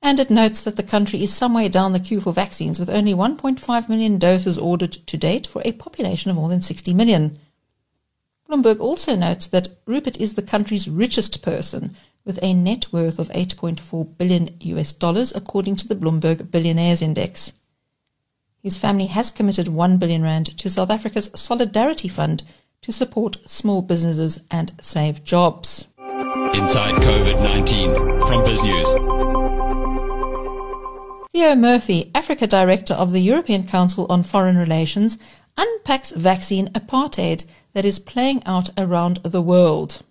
and 0.00 0.20
it 0.20 0.30
notes 0.30 0.62
that 0.62 0.76
the 0.76 0.82
country 0.82 1.24
is 1.24 1.34
some 1.34 1.54
way 1.54 1.68
down 1.68 1.92
the 1.92 1.98
queue 1.98 2.20
for 2.20 2.32
vaccines 2.32 2.78
with 2.78 2.90
only 2.90 3.14
1.5 3.14 3.88
million 3.88 4.18
doses 4.18 4.58
ordered 4.58 4.92
to 4.92 5.16
date 5.16 5.46
for 5.46 5.60
a 5.64 5.72
population 5.72 6.30
of 6.30 6.36
more 6.36 6.48
than 6.48 6.60
60 6.62 6.94
million. 6.94 7.38
Bloomberg 8.48 8.78
also 8.78 9.16
notes 9.16 9.48
that 9.48 9.68
Rupert 9.86 10.16
is 10.18 10.34
the 10.34 10.42
country's 10.42 10.88
richest 10.88 11.42
person 11.42 11.96
with 12.24 12.38
a 12.42 12.54
net 12.54 12.92
worth 12.92 13.18
of 13.18 13.28
8.4 13.30 14.18
billion 14.18 14.50
US 14.60 14.92
dollars 14.92 15.32
according 15.34 15.76
to 15.76 15.88
the 15.88 15.96
Bloomberg 15.96 16.50
Billionaires 16.50 17.02
Index. 17.02 17.52
His 18.62 18.78
family 18.78 19.06
has 19.06 19.30
committed 19.30 19.68
1 19.68 19.98
billion 19.98 20.22
rand 20.22 20.56
to 20.58 20.70
South 20.70 20.90
Africa's 20.90 21.30
Solidarity 21.34 22.08
Fund 22.08 22.44
to 22.82 22.92
support 22.92 23.38
small 23.46 23.82
businesses 23.82 24.40
and 24.50 24.72
save 24.80 25.24
jobs. 25.24 25.86
Inside 26.54 26.94
COVID 27.02 27.42
19 27.42 27.94
from 28.26 28.44
BizNews. 28.44 29.16
Theo 31.32 31.54
Murphy, 31.56 32.10
Africa 32.14 32.46
Director 32.46 32.94
of 32.94 33.12
the 33.12 33.20
European 33.20 33.66
Council 33.66 34.06
on 34.08 34.22
Foreign 34.22 34.56
Relations, 34.56 35.18
unpacks 35.56 36.12
vaccine 36.12 36.68
apartheid 36.68 37.44
that 37.76 37.84
is 37.84 37.98
playing 37.98 38.42
out 38.46 38.70
around 38.78 39.18
the 39.18 39.42
world. 39.42 40.02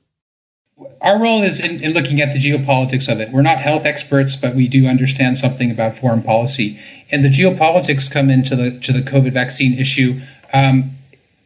Our 1.01 1.19
role 1.19 1.41
is 1.41 1.60
in, 1.60 1.81
in, 1.81 1.93
looking 1.93 2.22
at 2.22 2.31
the 2.31 2.39
geopolitics 2.39 3.12
of 3.12 3.19
it. 3.19 3.31
We're 3.31 3.41
not 3.41 3.57
health 3.57 3.88
experts, 3.88 4.36
but 4.36 4.53
we 4.53 4.67
do 4.67 4.86
understand 4.86 5.39
something 5.39 5.72
about 5.72 5.98
foreign 5.98 6.22
policy. 6.22 6.79
And 7.10 7.25
the 7.25 7.29
geopolitics 7.29 8.12
come 8.12 8.29
into 8.29 8.55
the 8.55 8.79
to 8.81 8.93
the 8.93 9.01
COVID 9.01 9.34
vaccine 9.34 9.79
issue 9.79 10.22
um, 10.53 10.91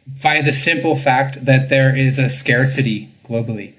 via 0.06 0.42
the 0.42 0.52
simple 0.52 0.94
fact 0.94 1.42
that 1.46 1.70
there 1.70 1.96
is 1.96 2.18
a 2.18 2.28
scarcity 2.28 3.08
globally, 3.26 3.72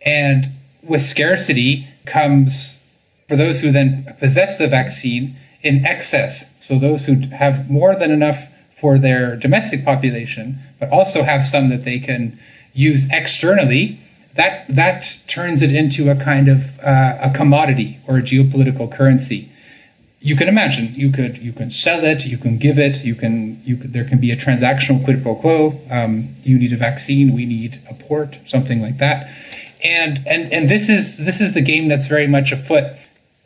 and 0.00 0.46
with 0.82 1.02
scarcity 1.02 1.86
comes 2.06 2.82
for 3.28 3.36
those 3.36 3.60
who 3.60 3.70
then 3.70 4.16
possess 4.18 4.56
the 4.56 4.68
vaccine 4.68 5.36
in 5.62 5.84
excess. 5.84 6.42
So 6.58 6.78
those 6.78 7.04
who 7.04 7.16
have 7.28 7.70
more 7.70 7.94
than 7.96 8.12
enough 8.12 8.48
for 8.82 8.98
their 8.98 9.36
domestic 9.36 9.84
population, 9.84 10.58
but 10.80 10.90
also 10.90 11.22
have 11.22 11.46
some 11.46 11.70
that 11.70 11.84
they 11.84 12.00
can 12.00 12.36
use 12.74 13.06
externally 13.12 13.98
that 14.34 14.66
that 14.74 15.18
turns 15.28 15.62
it 15.62 15.72
into 15.74 16.10
a 16.10 16.16
kind 16.16 16.48
of 16.48 16.80
uh, 16.80 17.28
a 17.28 17.30
commodity 17.30 18.00
or 18.08 18.18
a 18.18 18.22
geopolitical 18.22 18.90
currency. 18.90 19.48
You 20.20 20.36
can 20.36 20.48
imagine 20.48 20.94
you 20.94 21.12
could 21.12 21.38
you 21.38 21.52
can 21.52 21.70
sell 21.70 22.04
it, 22.04 22.24
you 22.24 22.38
can 22.38 22.58
give 22.58 22.78
it, 22.78 23.04
you 23.04 23.14
can 23.14 23.62
you 23.64 23.76
could, 23.76 23.92
there 23.92 24.04
can 24.04 24.18
be 24.18 24.32
a 24.32 24.36
transactional 24.36 25.04
quid 25.04 25.22
pro 25.22 25.36
quo. 25.36 25.80
Um, 25.90 26.34
you 26.42 26.58
need 26.58 26.72
a 26.72 26.76
vaccine, 26.76 27.34
we 27.34 27.44
need 27.46 27.80
a 27.88 27.94
port, 27.94 28.36
something 28.46 28.80
like 28.80 28.98
that. 28.98 29.30
And 29.84 30.20
and 30.26 30.52
and 30.52 30.68
this 30.68 30.88
is 30.88 31.18
this 31.18 31.40
is 31.40 31.54
the 31.54 31.62
game 31.62 31.88
that's 31.88 32.06
very 32.06 32.26
much 32.26 32.50
afoot. 32.52 32.96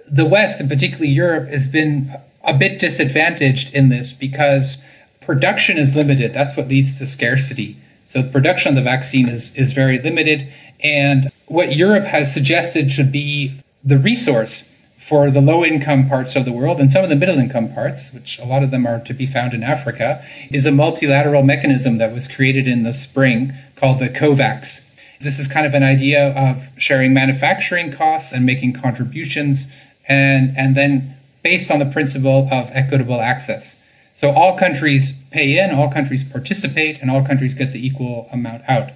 The 0.08 0.24
West, 0.24 0.60
and 0.60 0.68
particularly 0.68 1.08
Europe, 1.08 1.48
has 1.48 1.66
been 1.66 2.14
a 2.44 2.54
bit 2.54 2.78
disadvantaged 2.78 3.74
in 3.74 3.88
this 3.88 4.12
because 4.12 4.78
production 5.26 5.76
is 5.76 5.94
limited. 5.94 6.32
That's 6.32 6.56
what 6.56 6.68
leads 6.68 6.98
to 6.98 7.06
scarcity. 7.06 7.76
So 8.06 8.22
production 8.22 8.70
of 8.70 8.76
the 8.76 8.88
vaccine 8.88 9.28
is 9.28 9.54
is 9.54 9.72
very 9.72 9.98
limited 9.98 10.48
and 10.80 11.30
what 11.46 11.74
Europe 11.74 12.04
has 12.04 12.32
suggested 12.32 12.90
should 12.90 13.12
be 13.12 13.58
the 13.84 13.98
resource 13.98 14.64
for 14.98 15.30
the 15.30 15.40
low 15.40 15.64
income 15.64 16.08
parts 16.08 16.34
of 16.34 16.44
the 16.44 16.52
world 16.52 16.80
and 16.80 16.90
some 16.90 17.04
of 17.04 17.10
the 17.10 17.16
middle 17.16 17.38
income 17.38 17.72
parts, 17.72 18.12
which 18.12 18.40
a 18.40 18.44
lot 18.44 18.64
of 18.64 18.72
them 18.72 18.86
are 18.86 18.98
to 19.00 19.14
be 19.14 19.26
found 19.26 19.54
in 19.54 19.62
Africa, 19.62 20.24
is 20.50 20.66
a 20.66 20.72
multilateral 20.72 21.42
mechanism 21.42 21.98
that 21.98 22.12
was 22.12 22.26
created 22.26 22.66
in 22.66 22.82
the 22.82 22.92
spring 22.92 23.52
called 23.76 24.00
the 24.00 24.08
COVAX. 24.08 24.80
This 25.20 25.38
is 25.38 25.46
kind 25.46 25.64
of 25.64 25.74
an 25.74 25.84
idea 25.84 26.32
of 26.32 26.60
sharing 26.76 27.14
manufacturing 27.14 27.92
costs 27.92 28.32
and 28.32 28.44
making 28.44 28.72
contributions, 28.72 29.68
and, 30.08 30.56
and 30.58 30.76
then 30.76 31.14
based 31.42 31.70
on 31.70 31.78
the 31.78 31.86
principle 31.86 32.48
of 32.50 32.68
equitable 32.72 33.20
access. 33.20 33.76
So 34.16 34.30
all 34.30 34.58
countries 34.58 35.12
pay 35.30 35.58
in, 35.62 35.72
all 35.72 35.92
countries 35.92 36.24
participate, 36.24 37.02
and 37.02 37.10
all 37.10 37.24
countries 37.24 37.52
get 37.52 37.74
the 37.74 37.86
equal 37.86 38.28
amount 38.32 38.62
out. 38.66 38.90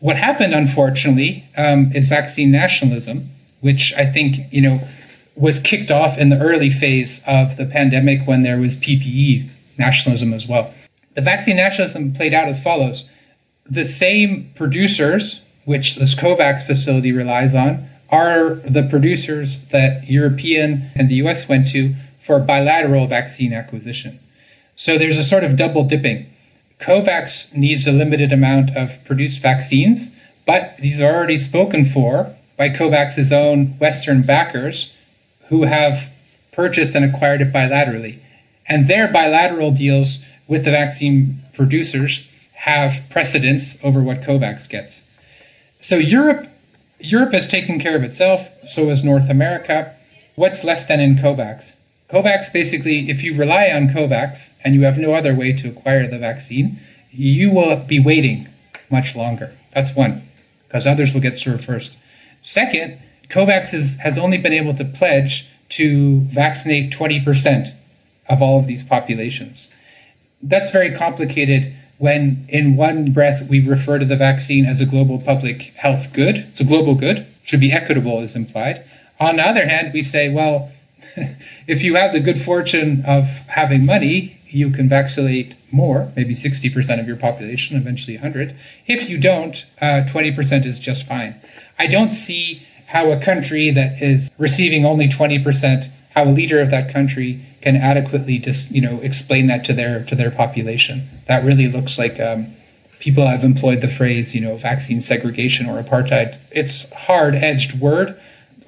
What 0.00 0.16
happened, 0.16 0.54
unfortunately, 0.54 1.44
um, 1.58 1.92
is 1.94 2.08
vaccine 2.08 2.50
nationalism, 2.50 3.28
which 3.60 3.92
I 3.94 4.06
think 4.10 4.50
you 4.50 4.62
know 4.62 4.80
was 5.34 5.60
kicked 5.60 5.90
off 5.90 6.16
in 6.16 6.30
the 6.30 6.40
early 6.40 6.70
phase 6.70 7.22
of 7.26 7.58
the 7.58 7.66
pandemic 7.66 8.26
when 8.26 8.42
there 8.42 8.58
was 8.58 8.76
PPE 8.76 9.46
nationalism 9.76 10.32
as 10.32 10.48
well. 10.48 10.72
The 11.14 11.20
vaccine 11.20 11.56
nationalism 11.56 12.14
played 12.14 12.32
out 12.32 12.48
as 12.48 12.62
follows: 12.62 13.06
the 13.68 13.84
same 13.84 14.50
producers, 14.54 15.42
which 15.66 15.96
this 15.96 16.14
COVAX 16.14 16.66
facility 16.66 17.12
relies 17.12 17.54
on, 17.54 17.86
are 18.08 18.54
the 18.54 18.84
producers 18.88 19.60
that 19.70 20.08
European 20.08 20.90
and 20.94 21.10
the 21.10 21.16
US 21.26 21.46
went 21.46 21.68
to 21.72 21.94
for 22.24 22.38
bilateral 22.38 23.06
vaccine 23.06 23.52
acquisition. 23.52 24.18
So 24.76 24.98
there's 24.98 25.18
a 25.18 25.22
sort 25.22 25.42
of 25.42 25.56
double 25.56 25.84
dipping. 25.84 26.26
COVAX 26.80 27.54
needs 27.54 27.86
a 27.86 27.92
limited 27.92 28.32
amount 28.32 28.76
of 28.76 29.02
produced 29.06 29.40
vaccines, 29.40 30.10
but 30.44 30.76
these 30.78 31.00
are 31.00 31.14
already 31.14 31.38
spoken 31.38 31.86
for 31.86 32.34
by 32.58 32.68
COVAX's 32.68 33.32
own 33.32 33.78
Western 33.78 34.22
backers 34.22 34.92
who 35.48 35.62
have 35.62 36.08
purchased 36.52 36.94
and 36.94 37.04
acquired 37.04 37.40
it 37.40 37.52
bilaterally. 37.52 38.18
And 38.68 38.86
their 38.86 39.08
bilateral 39.08 39.70
deals 39.70 40.22
with 40.46 40.64
the 40.64 40.70
vaccine 40.70 41.42
producers 41.54 42.26
have 42.52 42.94
precedence 43.10 43.78
over 43.82 44.02
what 44.02 44.22
COVAX 44.22 44.68
gets. 44.68 45.02
So 45.80 45.96
Europe 45.96 46.48
Europe 46.98 47.32
has 47.32 47.46
taken 47.46 47.78
care 47.78 47.96
of 47.96 48.02
itself, 48.02 48.48
so 48.68 48.88
has 48.88 49.04
North 49.04 49.28
America. 49.30 49.94
What's 50.34 50.64
left 50.64 50.88
then 50.88 51.00
in 51.00 51.16
COVAX? 51.16 51.72
COVAX 52.08 52.52
basically, 52.52 53.10
if 53.10 53.22
you 53.22 53.36
rely 53.36 53.70
on 53.70 53.88
COVAX 53.88 54.50
and 54.62 54.74
you 54.74 54.82
have 54.82 54.98
no 54.98 55.12
other 55.12 55.34
way 55.34 55.52
to 55.52 55.68
acquire 55.68 56.06
the 56.06 56.18
vaccine, 56.18 56.78
you 57.10 57.50
will 57.50 57.76
be 57.76 57.98
waiting 57.98 58.48
much 58.90 59.16
longer. 59.16 59.52
That's 59.72 59.94
one, 59.94 60.22
because 60.66 60.86
others 60.86 61.12
will 61.12 61.20
get 61.20 61.38
served 61.38 61.64
first. 61.64 61.96
Second, 62.42 62.98
COVAX 63.28 63.74
is, 63.74 63.96
has 63.96 64.18
only 64.18 64.38
been 64.38 64.52
able 64.52 64.74
to 64.74 64.84
pledge 64.84 65.48
to 65.70 66.20
vaccinate 66.20 66.92
20% 66.92 67.72
of 68.28 68.40
all 68.40 68.60
of 68.60 68.68
these 68.68 68.84
populations. 68.84 69.70
That's 70.42 70.70
very 70.70 70.94
complicated 70.94 71.72
when, 71.98 72.46
in 72.48 72.76
one 72.76 73.12
breath, 73.12 73.48
we 73.48 73.66
refer 73.66 73.98
to 73.98 74.04
the 74.04 74.16
vaccine 74.16 74.64
as 74.66 74.80
a 74.80 74.86
global 74.86 75.18
public 75.18 75.72
health 75.74 76.12
good. 76.12 76.36
It's 76.36 76.60
a 76.60 76.64
global 76.64 76.94
good, 76.94 77.26
should 77.42 77.60
be 77.60 77.72
equitable, 77.72 78.20
is 78.20 78.36
implied. 78.36 78.84
On 79.18 79.36
the 79.36 79.42
other 79.42 79.66
hand, 79.66 79.92
we 79.92 80.02
say, 80.02 80.28
well, 80.28 80.70
if 81.66 81.82
you 81.82 81.94
have 81.94 82.12
the 82.12 82.20
good 82.20 82.40
fortune 82.40 83.04
of 83.06 83.24
having 83.48 83.84
money, 83.84 84.40
you 84.48 84.70
can 84.70 84.88
vaccinate 84.88 85.54
more, 85.70 86.10
maybe 86.16 86.34
60% 86.34 87.00
of 87.00 87.06
your 87.06 87.16
population, 87.16 87.76
eventually 87.76 88.16
100. 88.16 88.56
If 88.86 89.08
you 89.08 89.18
don't, 89.18 89.64
uh, 89.80 90.04
20% 90.08 90.64
is 90.64 90.78
just 90.78 91.06
fine. 91.06 91.34
I 91.78 91.86
don't 91.86 92.12
see 92.12 92.62
how 92.86 93.10
a 93.10 93.20
country 93.20 93.70
that 93.70 94.00
is 94.02 94.30
receiving 94.38 94.86
only 94.86 95.08
20%, 95.08 95.90
how 96.14 96.24
a 96.24 96.30
leader 96.30 96.60
of 96.60 96.70
that 96.70 96.92
country 96.92 97.44
can 97.60 97.76
adequately 97.76 98.38
just, 98.38 98.70
you 98.70 98.80
know, 98.80 99.00
explain 99.00 99.48
that 99.48 99.64
to 99.64 99.72
their 99.72 100.04
to 100.04 100.14
their 100.14 100.30
population. 100.30 101.06
That 101.26 101.44
really 101.44 101.66
looks 101.66 101.98
like 101.98 102.20
um, 102.20 102.54
people 103.00 103.26
have 103.26 103.42
employed 103.44 103.80
the 103.80 103.88
phrase, 103.88 104.34
you 104.34 104.40
know, 104.40 104.56
vaccine 104.56 105.00
segregation 105.00 105.68
or 105.68 105.82
apartheid. 105.82 106.38
It's 106.52 106.90
hard-edged 106.92 107.80
word. 107.80 108.18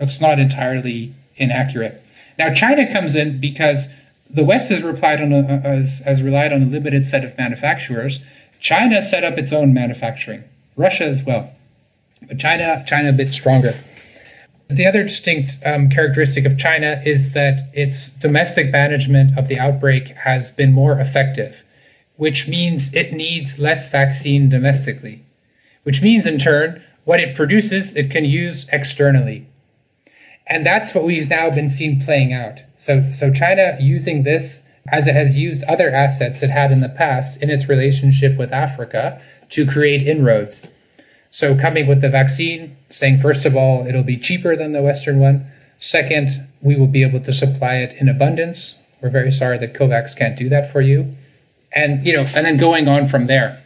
It's 0.00 0.20
not 0.20 0.38
entirely 0.38 1.14
inaccurate. 1.36 2.02
Now, 2.38 2.54
China 2.54 2.90
comes 2.90 3.16
in 3.16 3.40
because 3.40 3.88
the 4.30 4.44
West 4.44 4.68
has, 4.68 4.82
relied 4.82 5.20
on 5.20 5.32
a, 5.32 5.60
has, 5.60 5.98
has 6.00 6.22
relied 6.22 6.52
on 6.52 6.62
a 6.62 6.66
limited 6.66 7.08
set 7.08 7.24
of 7.24 7.36
manufacturers. 7.36 8.20
China 8.60 9.04
set 9.08 9.24
up 9.24 9.38
its 9.38 9.52
own 9.52 9.74
manufacturing. 9.74 10.44
Russia 10.76 11.04
as 11.04 11.24
well, 11.24 11.50
but 12.26 12.38
China 12.38 12.84
China 12.86 13.10
a 13.10 13.12
bit 13.12 13.34
stronger. 13.34 13.74
The 14.68 14.86
other 14.86 15.02
distinct 15.02 15.56
um, 15.64 15.88
characteristic 15.88 16.44
of 16.44 16.58
China 16.58 17.02
is 17.04 17.32
that 17.32 17.68
its 17.72 18.10
domestic 18.10 18.70
management 18.70 19.36
of 19.36 19.48
the 19.48 19.58
outbreak 19.58 20.08
has 20.08 20.50
been 20.52 20.72
more 20.72 21.00
effective, 21.00 21.56
which 22.16 22.46
means 22.46 22.94
it 22.94 23.12
needs 23.12 23.58
less 23.58 23.88
vaccine 23.88 24.48
domestically, 24.48 25.24
which 25.82 26.02
means 26.02 26.26
in 26.26 26.38
turn 26.38 26.82
what 27.04 27.18
it 27.18 27.34
produces 27.34 27.96
it 27.96 28.10
can 28.10 28.24
use 28.24 28.66
externally. 28.70 29.47
And 30.48 30.64
that's 30.64 30.94
what 30.94 31.04
we've 31.04 31.28
now 31.28 31.50
been 31.50 31.68
seen 31.68 32.00
playing 32.00 32.32
out. 32.32 32.58
So, 32.78 33.12
so 33.12 33.32
China 33.32 33.76
using 33.80 34.22
this 34.22 34.60
as 34.90 35.06
it 35.06 35.14
has 35.14 35.36
used 35.36 35.62
other 35.64 35.90
assets 35.90 36.42
it 36.42 36.50
had 36.50 36.72
in 36.72 36.80
the 36.80 36.88
past 36.88 37.42
in 37.42 37.50
its 37.50 37.68
relationship 37.68 38.38
with 38.38 38.52
Africa 38.52 39.20
to 39.50 39.66
create 39.66 40.06
inroads. 40.06 40.66
So 41.30 41.58
coming 41.58 41.86
with 41.86 42.00
the 42.00 42.08
vaccine, 42.08 42.76
saying 42.88 43.20
first 43.20 43.44
of 43.44 43.56
all, 43.56 43.86
it'll 43.86 44.02
be 44.02 44.16
cheaper 44.16 44.56
than 44.56 44.72
the 44.72 44.82
Western 44.82 45.18
one. 45.18 45.46
Second, 45.78 46.46
we 46.62 46.76
will 46.76 46.86
be 46.86 47.02
able 47.02 47.20
to 47.20 47.32
supply 47.32 47.76
it 47.76 48.00
in 48.00 48.08
abundance. 48.08 48.76
We're 49.02 49.10
very 49.10 49.30
sorry 49.30 49.58
that 49.58 49.74
COVAX 49.74 50.16
can't 50.16 50.38
do 50.38 50.48
that 50.48 50.72
for 50.72 50.80
you. 50.80 51.14
And, 51.72 52.04
you 52.04 52.14
know, 52.14 52.22
and 52.22 52.46
then 52.46 52.56
going 52.56 52.88
on 52.88 53.08
from 53.08 53.26
there. 53.26 53.62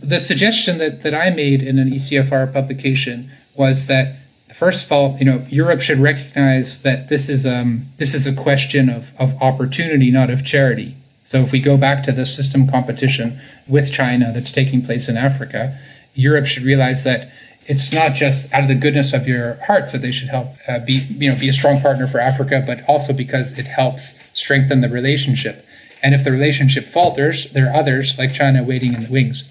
The 0.00 0.18
suggestion 0.18 0.78
that, 0.78 1.02
that 1.02 1.14
I 1.14 1.30
made 1.30 1.62
in 1.62 1.78
an 1.78 1.90
ECFR 1.90 2.52
publication 2.52 3.30
was 3.54 3.86
that 3.88 4.16
first 4.62 4.86
of 4.86 4.92
all, 4.92 5.16
you 5.18 5.24
know, 5.24 5.44
Europe 5.48 5.80
should 5.80 5.98
recognize 5.98 6.82
that 6.82 7.08
this 7.08 7.28
is 7.28 7.44
um, 7.44 7.84
this 7.96 8.14
is 8.14 8.28
a 8.28 8.32
question 8.32 8.88
of, 8.88 9.10
of 9.18 9.34
opportunity, 9.42 10.12
not 10.12 10.30
of 10.30 10.44
charity. 10.44 10.94
So 11.24 11.42
if 11.42 11.50
we 11.50 11.60
go 11.60 11.76
back 11.76 12.04
to 12.04 12.12
the 12.12 12.24
system 12.24 12.68
competition 12.68 13.40
with 13.66 13.90
China 13.90 14.30
that's 14.32 14.52
taking 14.52 14.82
place 14.82 15.08
in 15.08 15.16
Africa, 15.16 15.76
Europe 16.14 16.46
should 16.46 16.62
realize 16.62 17.02
that 17.02 17.32
it's 17.66 17.92
not 17.92 18.14
just 18.14 18.52
out 18.54 18.62
of 18.62 18.68
the 18.68 18.76
goodness 18.76 19.12
of 19.12 19.26
your 19.26 19.54
hearts 19.66 19.90
that 19.94 20.02
they 20.02 20.12
should 20.12 20.28
help 20.28 20.46
uh, 20.68 20.78
be 20.78 20.92
you 21.22 21.28
know 21.32 21.36
be 21.36 21.48
a 21.48 21.52
strong 21.52 21.80
partner 21.80 22.06
for 22.06 22.20
Africa, 22.20 22.62
but 22.64 22.84
also 22.86 23.12
because 23.12 23.58
it 23.58 23.66
helps 23.66 24.14
strengthen 24.32 24.80
the 24.80 24.88
relationship. 24.88 25.66
And 26.04 26.14
if 26.14 26.22
the 26.22 26.30
relationship 26.30 26.84
falters, 26.86 27.50
there 27.50 27.66
are 27.68 27.74
others 27.74 28.16
like 28.16 28.32
China 28.32 28.62
waiting 28.62 28.94
in 28.94 29.02
the 29.02 29.10
wings. 29.10 29.42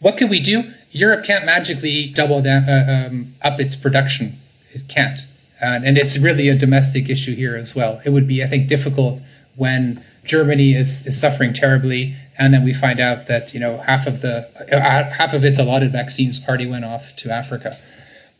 What 0.00 0.16
can 0.16 0.30
we 0.30 0.40
do? 0.40 0.64
Europe 0.92 1.26
can't 1.26 1.44
magically 1.44 2.10
double 2.14 2.40
down, 2.40 2.66
uh, 2.66 3.08
um, 3.10 3.34
up 3.42 3.60
its 3.60 3.76
production. 3.76 4.32
It 4.76 4.88
can't, 4.88 5.18
uh, 5.62 5.80
and 5.84 5.98
it's 5.98 6.18
really 6.18 6.48
a 6.48 6.56
domestic 6.56 7.10
issue 7.10 7.34
here 7.34 7.56
as 7.56 7.74
well. 7.74 8.00
It 8.04 8.10
would 8.10 8.28
be, 8.28 8.42
I 8.42 8.46
think, 8.46 8.68
difficult 8.68 9.20
when 9.56 10.04
Germany 10.24 10.74
is, 10.74 11.06
is 11.06 11.18
suffering 11.18 11.52
terribly 11.52 12.14
and 12.38 12.52
then 12.52 12.64
we 12.64 12.72
find 12.72 13.00
out 13.00 13.28
that 13.28 13.54
you 13.54 13.60
know 13.60 13.78
half 13.78 14.06
of 14.06 14.20
the 14.20 14.48
uh, 14.72 15.04
half 15.10 15.32
of 15.32 15.44
its 15.44 15.58
allotted 15.58 15.92
vaccines 15.92 16.40
already 16.46 16.66
went 16.66 16.84
off 16.84 17.14
to 17.16 17.30
Africa. 17.30 17.76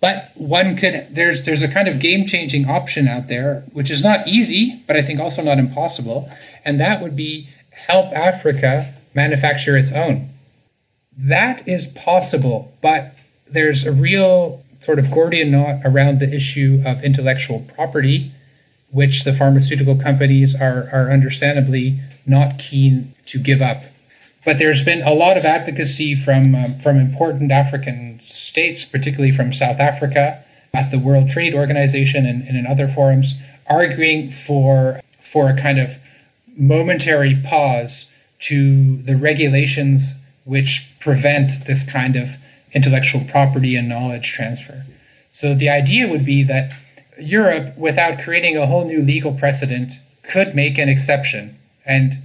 But 0.01 0.31
one 0.35 0.77
could 0.77 1.09
there's 1.11 1.45
there's 1.45 1.63
a 1.63 1.69
kind 1.69 1.89
of 1.89 1.99
game 1.99 2.27
changing 2.27 2.69
option 2.69 3.09
out 3.09 3.29
there, 3.29 3.65
which 3.73 3.91
is 3.91 4.03
not 4.03 4.29
easy, 4.29 4.83
but 4.87 4.97
I 4.97 5.03
think 5.03 5.21
also 5.21 5.43
not 5.43 5.59
impossible, 5.59 6.31
and 6.65 6.81
that 6.81 7.03
would 7.03 7.17
be 7.17 7.49
help 7.71 8.13
Africa 8.13 8.95
manufacture 9.15 9.77
its 9.77 9.93
own. 9.93 10.31
That 11.19 11.67
is 11.67 11.87
possible, 11.87 12.73
but 12.83 13.15
there's 13.49 13.87
a 13.87 13.93
real 13.93 14.63
sort 14.87 15.01
of 15.01 15.11
Gordian 15.11 15.51
knot 15.51 15.81
around 15.85 16.21
the 16.21 16.33
issue 16.33 16.81
of 16.87 17.03
intellectual 17.03 17.59
property, 17.75 18.31
which 18.93 19.25
the 19.25 19.33
pharmaceutical 19.33 19.97
companies 19.97 20.55
are, 20.55 20.89
are 20.93 21.11
understandably 21.11 21.99
not 22.25 22.61
keen 22.61 23.13
to 23.27 23.41
give 23.41 23.61
up. 23.61 23.83
But 24.45 24.59
there's 24.59 24.85
been 24.85 25.03
a 25.03 25.13
lot 25.13 25.37
of 25.37 25.45
advocacy 25.45 26.15
from 26.15 26.55
um, 26.55 26.79
from 26.79 26.99
important 26.99 27.51
African 27.51 28.21
states, 28.27 28.85
particularly 28.85 29.33
from 29.33 29.53
South 29.53 29.81
Africa, 29.81 30.45
at 30.73 30.93
the 30.93 31.01
World 31.01 31.31
Trade 31.31 31.55
Organization 31.55 32.25
and, 32.25 32.47
and 32.47 32.57
in 32.57 32.65
other 32.65 32.87
forums, 32.87 33.35
arguing 33.67 34.31
for 34.31 35.01
for 35.21 35.51
a 35.51 35.57
kind 35.57 35.81
of 35.81 35.91
momentary 36.57 37.37
pause 37.45 38.07
to 38.39 38.99
the 39.03 39.17
regulations 39.17 40.15
which 40.45 40.89
prevent 41.01 41.51
this 41.67 41.83
kind 41.91 42.15
of 42.15 42.29
intellectual 42.77 43.25
property 43.25 43.75
and 43.75 43.89
knowledge 43.89 44.33
transfer. 44.33 44.85
So 45.33 45.55
the 45.55 45.71
idea 45.71 46.07
would 46.07 46.25
be 46.25 46.45
that 46.45 46.73
Europe, 47.19 47.77
without 47.77 48.21
creating 48.21 48.57
a 48.57 48.67
whole 48.67 48.87
new 48.87 49.03
legal 49.03 49.33
precedent, 49.33 49.93
could 50.23 50.55
make 50.55 50.79
an 50.79 50.89
exception 50.89 51.57
and 51.87 52.19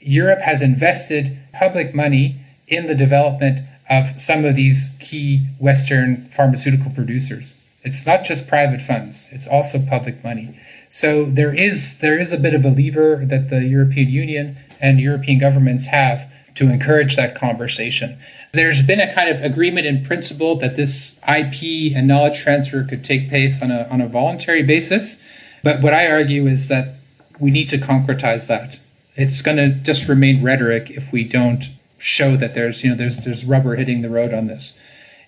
Europe 0.00 0.40
has 0.40 0.62
invested 0.62 1.38
public 1.52 1.94
money 1.94 2.36
in 2.66 2.86
the 2.86 2.94
development 2.94 3.58
of 3.88 4.20
some 4.20 4.44
of 4.44 4.56
these 4.56 4.90
key 4.98 5.46
Western 5.58 6.28
pharmaceutical 6.34 6.90
producers. 6.92 7.56
It's 7.84 8.06
not 8.06 8.24
just 8.24 8.48
private 8.48 8.80
funds; 8.80 9.28
it's 9.30 9.46
also 9.46 9.78
public 9.78 10.24
money. 10.24 10.56
So 10.90 11.24
there 11.24 11.54
is 11.54 11.98
there 11.98 12.18
is 12.18 12.32
a 12.32 12.38
bit 12.38 12.54
of 12.54 12.64
a 12.64 12.70
lever 12.70 13.24
that 13.26 13.50
the 13.50 13.62
European 13.64 14.08
Union 14.08 14.56
and 14.80 15.00
European 15.00 15.38
governments 15.38 15.86
have 15.86 16.22
to 16.56 16.68
encourage 16.68 17.16
that 17.16 17.34
conversation. 17.34 18.18
There's 18.52 18.82
been 18.82 19.00
a 19.00 19.14
kind 19.14 19.30
of 19.30 19.42
agreement 19.42 19.86
in 19.86 20.04
principle 20.04 20.56
that 20.56 20.76
this 20.76 21.16
IP 21.26 21.96
and 21.96 22.06
knowledge 22.06 22.38
transfer 22.38 22.84
could 22.84 23.02
take 23.02 23.30
place 23.30 23.62
on 23.62 23.70
a 23.70 23.88
on 23.90 24.02
a 24.02 24.06
voluntary 24.06 24.62
basis. 24.62 25.16
But 25.62 25.80
what 25.80 25.94
I 25.94 26.10
argue 26.10 26.46
is 26.46 26.68
that 26.68 26.96
we 27.40 27.50
need 27.50 27.70
to 27.70 27.78
concretize 27.78 28.48
that 28.48 28.78
it's 29.16 29.40
going 29.40 29.56
to 29.56 29.70
just 29.70 30.06
remain 30.06 30.42
rhetoric 30.42 30.90
if 30.90 31.10
we 31.12 31.24
don't 31.24 31.64
show 31.96 32.36
that 32.36 32.54
there's 32.54 32.84
you 32.84 32.90
know 32.90 32.96
there's 32.96 33.24
there's 33.24 33.42
rubber 33.42 33.74
hitting 33.74 34.02
the 34.02 34.10
road 34.10 34.34
on 34.34 34.48
this. 34.48 34.78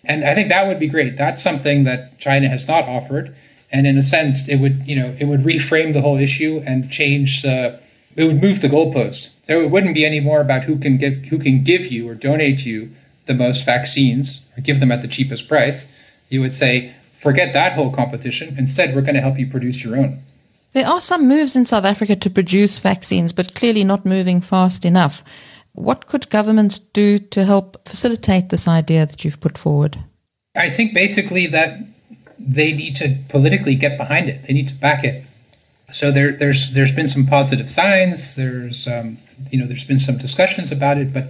And 0.04 0.22
I 0.22 0.34
think 0.34 0.50
that 0.50 0.66
would 0.66 0.78
be 0.78 0.88
great. 0.88 1.16
That's 1.16 1.42
something 1.42 1.84
that 1.84 2.18
China 2.18 2.48
has 2.50 2.68
not 2.68 2.84
offered, 2.84 3.34
and 3.72 3.87
in 3.87 3.96
a 3.96 4.02
sense, 4.02 4.46
it 4.48 4.56
would 4.56 4.87
you 4.87 4.96
know 4.96 5.16
it 5.18 5.24
would 5.24 5.44
reframe 5.44 5.94
the 5.94 6.02
whole 6.02 6.18
issue 6.18 6.62
and 6.66 6.90
change. 6.90 7.42
Uh, 7.42 7.78
it 8.16 8.24
would 8.24 8.42
move 8.42 8.60
the 8.60 8.68
goalposts. 8.68 9.30
So 9.44 9.62
it 9.62 9.70
wouldn't 9.70 9.94
be 9.94 10.04
any 10.04 10.20
more 10.20 10.42
about 10.42 10.64
who 10.64 10.78
can 10.78 10.98
give 10.98 11.14
who 11.24 11.38
can 11.38 11.64
give 11.64 11.87
you 11.87 12.08
or 12.08 12.14
donate 12.14 12.66
you 12.66 12.90
the 13.26 13.34
most 13.34 13.64
vaccines 13.64 14.42
or 14.56 14.62
give 14.62 14.80
them 14.80 14.92
at 14.92 15.02
the 15.02 15.08
cheapest 15.08 15.48
price. 15.48 15.87
You 16.28 16.40
would 16.40 16.54
say, 16.54 16.94
forget 17.12 17.52
that 17.52 17.72
whole 17.72 17.92
competition. 17.92 18.56
Instead, 18.58 18.94
we're 18.94 19.02
going 19.02 19.14
to 19.14 19.20
help 19.20 19.38
you 19.38 19.46
produce 19.46 19.82
your 19.84 19.96
own. 19.96 20.20
There 20.72 20.87
are 20.87 21.00
some 21.00 21.28
moves 21.28 21.54
in 21.54 21.66
South 21.66 21.84
Africa 21.84 22.16
to 22.16 22.30
produce 22.30 22.78
vaccines, 22.78 23.32
but 23.32 23.54
clearly 23.54 23.84
not 23.84 24.04
moving 24.04 24.40
fast 24.40 24.84
enough. 24.84 25.22
What 25.72 26.06
could 26.06 26.30
governments 26.30 26.78
do 26.78 27.18
to 27.18 27.44
help 27.44 27.88
facilitate 27.88 28.48
this 28.48 28.66
idea 28.66 29.06
that 29.06 29.24
you've 29.24 29.40
put 29.40 29.56
forward? 29.56 29.98
I 30.56 30.70
think 30.70 30.94
basically 30.94 31.48
that 31.48 31.78
they 32.38 32.72
need 32.72 32.96
to 32.96 33.16
politically 33.28 33.74
get 33.74 33.98
behind 33.98 34.28
it. 34.28 34.46
They 34.46 34.54
need 34.54 34.68
to 34.68 34.74
back 34.74 35.04
it. 35.04 35.24
So 35.90 36.10
there, 36.10 36.32
there's 36.32 36.72
there's 36.72 36.92
been 36.92 37.08
some 37.08 37.26
positive 37.26 37.70
signs. 37.70 38.37
There's 38.37 38.88
um, 38.88 39.18
you 39.50 39.60
know 39.60 39.66
there's 39.66 39.84
been 39.84 39.98
some 39.98 40.18
discussions 40.18 40.72
about 40.72 40.98
it, 40.98 41.12
but 41.12 41.28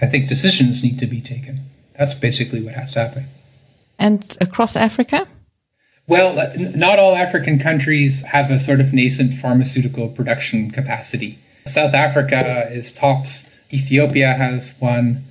I 0.00 0.06
think 0.06 0.28
decisions 0.28 0.82
need 0.82 0.98
to 1.00 1.06
be 1.06 1.20
taken. 1.20 1.60
That's 1.98 2.14
basically 2.14 2.62
what 2.62 2.74
has 2.74 2.94
to 2.94 3.00
happen. 3.00 3.24
And 3.98 4.36
across 4.40 4.76
Africa, 4.76 5.26
well, 6.08 6.38
uh, 6.38 6.52
not 6.56 6.98
all 6.98 7.14
African 7.14 7.58
countries 7.60 8.22
have 8.22 8.50
a 8.50 8.58
sort 8.58 8.80
of 8.80 8.92
nascent 8.92 9.34
pharmaceutical 9.34 10.08
production 10.08 10.70
capacity. 10.70 11.38
South 11.66 11.94
Africa 11.94 12.68
is 12.70 12.92
tops. 12.92 13.48
Ethiopia 13.72 14.32
has 14.32 14.74
one. 14.80 15.24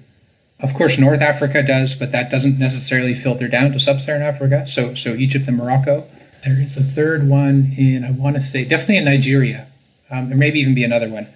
Of 0.60 0.74
course, 0.76 0.97
North 0.97 1.21
Africa 1.21 1.63
does, 1.63 1.95
but 1.95 2.13
that 2.13 2.30
doesn't 2.30 2.58
necessarily 2.58 3.15
filter 3.15 3.47
down 3.47 3.71
to 3.71 3.80
sub-Saharan 3.80 4.21
Africa. 4.21 4.65
So, 4.67 4.93
so 4.93 5.13
Egypt 5.13 5.47
and 5.47 5.58
Morocco. 5.58 6.08
There 6.43 6.60
is 6.60 6.78
a 6.78 6.84
third 6.84 7.28
one 7.28 7.74
in, 7.78 8.04
I 8.04 8.12
want 8.12 8.36
to 8.36 8.41
say, 8.41 8.63
definitely 8.63 8.97
in 8.97 9.06
Nigeria. 9.06 9.67
Um, 10.10 10.30
there 10.30 10.38
maybe 10.38 10.60
even 10.60 10.74
be 10.74 10.84
another 10.84 11.10
one. 11.10 11.28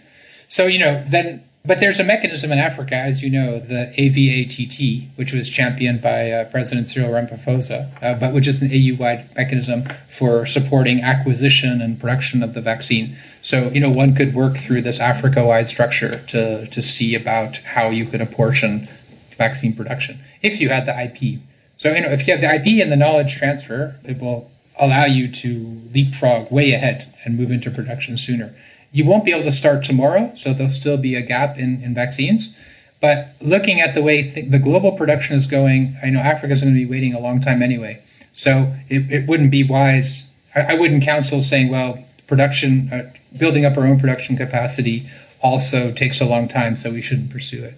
So, 0.47 0.67
you 0.67 0.79
know, 0.79 1.03
then 1.07 1.43
but 1.67 1.79
there's 1.79 1.99
a 1.99 2.03
mechanism 2.03 2.51
in 2.51 2.59
Africa, 2.59 2.95
as 2.95 3.23
you 3.23 3.29
know, 3.29 3.59
the 3.59 3.91
AVATT, 3.97 5.07
which 5.15 5.33
was 5.33 5.49
championed 5.49 6.01
by 6.01 6.31
uh, 6.31 6.45
President 6.45 6.87
Cyril 6.87 7.09
Ramaphosa, 7.09 7.89
uh, 8.03 8.19
but 8.19 8.33
which 8.33 8.47
is 8.47 8.61
an 8.61 8.69
AU-wide 8.71 9.35
mechanism 9.35 9.83
for 10.09 10.45
supporting 10.45 11.01
acquisition 11.01 11.81
and 11.81 11.99
production 11.99 12.43
of 12.43 12.53
the 12.53 12.61
vaccine. 12.61 13.15
So, 13.41 13.69
you 13.69 13.79
know, 13.79 13.89
one 13.89 14.15
could 14.15 14.33
work 14.33 14.57
through 14.57 14.81
this 14.81 14.99
Africa-wide 14.99 15.67
structure 15.67 16.23
to 16.27 16.67
to 16.67 16.81
see 16.81 17.15
about 17.15 17.57
how 17.57 17.89
you 17.89 18.05
could 18.05 18.21
apportion 18.21 18.87
vaccine 19.37 19.75
production 19.75 20.19
if 20.41 20.61
you 20.61 20.69
had 20.69 20.85
the 20.85 20.95
IP. 20.97 21.41
So, 21.77 21.93
you 21.93 22.01
know, 22.01 22.09
if 22.09 22.27
you 22.27 22.33
have 22.33 22.41
the 22.41 22.53
IP 22.53 22.81
and 22.81 22.91
the 22.91 22.95
knowledge 22.95 23.37
transfer, 23.37 23.95
it 24.03 24.19
will 24.19 24.49
allow 24.77 25.05
you 25.05 25.29
to 25.31 25.81
leapfrog 25.93 26.51
way 26.51 26.71
ahead 26.71 27.13
and 27.23 27.37
move 27.37 27.51
into 27.51 27.71
production 27.71 28.17
sooner. 28.17 28.53
You 28.95 29.03
won't 29.03 29.25
be 29.25 29.33
able 29.33 29.43
to 29.43 29.51
start 29.51 29.83
tomorrow, 29.83 30.31
so 30.37 30.53
there'll 30.53 30.71
still 30.71 30.95
be 30.95 31.15
a 31.15 31.21
gap 31.21 31.57
in, 31.57 31.83
in 31.83 31.93
vaccines. 31.93 32.55
But 33.01 33.27
looking 33.41 33.81
at 33.81 33.93
the 33.93 34.01
way 34.01 34.31
th- 34.31 34.49
the 34.49 34.57
global 34.57 34.93
production 34.93 35.35
is 35.35 35.47
going, 35.47 35.97
I 36.01 36.09
know 36.11 36.21
Africa's 36.21 36.61
going 36.61 36.73
to 36.73 36.79
be 36.79 36.85
waiting 36.85 37.13
a 37.13 37.19
long 37.19 37.41
time 37.41 37.61
anyway. 37.61 38.01
So 38.31 38.73
it, 38.87 39.11
it 39.11 39.27
wouldn't 39.27 39.51
be 39.51 39.65
wise. 39.65 40.31
I, 40.55 40.61
I, 40.61 40.73
wouldn't 40.75 41.03
counsel 41.03 41.41
saying, 41.41 41.71
well, 41.71 41.99
production, 42.27 42.89
uh, 42.93 43.11
building 43.37 43.65
up 43.65 43.75
our 43.77 43.85
own 43.85 43.99
production 43.99 44.37
capacity 44.37 45.09
also 45.41 45.91
takes 45.91 46.21
a 46.21 46.25
long 46.25 46.47
time, 46.47 46.77
so 46.77 46.89
we 46.89 47.01
shouldn't 47.01 47.31
pursue 47.31 47.65
it. 47.65 47.73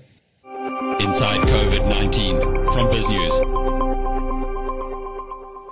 Inside 1.01 1.47
COVID 1.47 1.89
19 1.89 2.41
from 2.41 2.91
BizNews. 2.91 3.41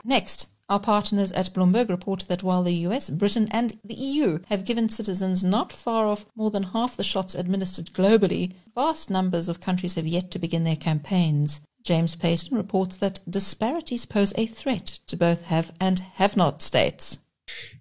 Next. 0.04 0.48
Our 0.68 0.80
partners 0.80 1.32
at 1.34 1.54
Bloomberg 1.54 1.90
report 1.90 2.26
that 2.28 2.42
while 2.42 2.64
the 2.64 2.74
US, 2.88 3.10
Britain, 3.10 3.48
and 3.52 3.78
the 3.84 3.94
EU 3.94 4.40
have 4.48 4.66
given 4.66 4.90
citizens 4.90 5.44
not 5.44 5.72
far 5.72 6.08
off 6.08 6.26
more 6.36 6.50
than 6.50 6.64
half 6.64 6.98
the 6.98 7.04
shots 7.04 7.36
administered 7.36 7.94
globally, 7.94 8.54
vast 8.74 9.12
numbers 9.12 9.48
of 9.48 9.62
countries 9.62 9.94
have 9.94 10.08
yet 10.08 10.32
to 10.32 10.40
begin 10.40 10.64
their 10.64 10.76
campaigns. 10.76 11.62
James 11.84 12.16
Paton 12.16 12.58
reports 12.58 12.98
that 12.98 13.20
disparities 13.30 14.08
pose 14.08 14.34
a 14.38 14.48
threat 14.48 15.00
to 15.06 15.16
both 15.16 15.44
have 15.44 15.72
and 15.80 16.00
have 16.16 16.36
not 16.36 16.64
states. 16.64 17.20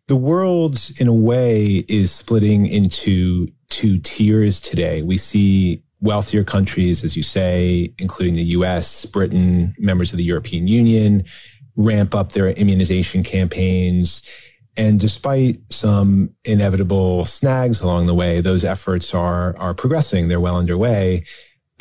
The 0.09 0.16
world, 0.16 0.90
in 0.99 1.09
a 1.09 1.14
way, 1.14 1.87
is 1.88 2.12
splitting 2.12 2.66
into 2.66 3.49
two 3.70 3.99
tiers 3.99 4.61
today. 4.61 5.01
We 5.01 5.16
see 5.16 5.83
wealthier 6.05 6.44
countries, 6.44 7.03
as 7.03 7.16
you 7.16 7.23
say, 7.23 7.94
including 7.99 8.35
the 8.35 8.44
US, 8.59 9.07
Britain, 9.07 9.75
members 9.79 10.12
of 10.12 10.18
the 10.18 10.25
European 10.25 10.66
Union, 10.68 11.25
ramp 11.76 12.14
up 12.14 12.32
their 12.32 12.50
immunization 12.50 13.22
campaigns. 13.22 14.22
And 14.76 14.98
despite 14.98 15.60
some 15.70 16.30
inevitable 16.44 17.24
snags 17.24 17.80
along 17.80 18.06
the 18.06 18.14
way, 18.14 18.40
those 18.40 18.64
efforts 18.64 19.14
are, 19.14 19.56
are 19.56 19.74
progressing. 19.74 20.28
They're 20.28 20.40
well 20.40 20.56
underway. 20.56 21.24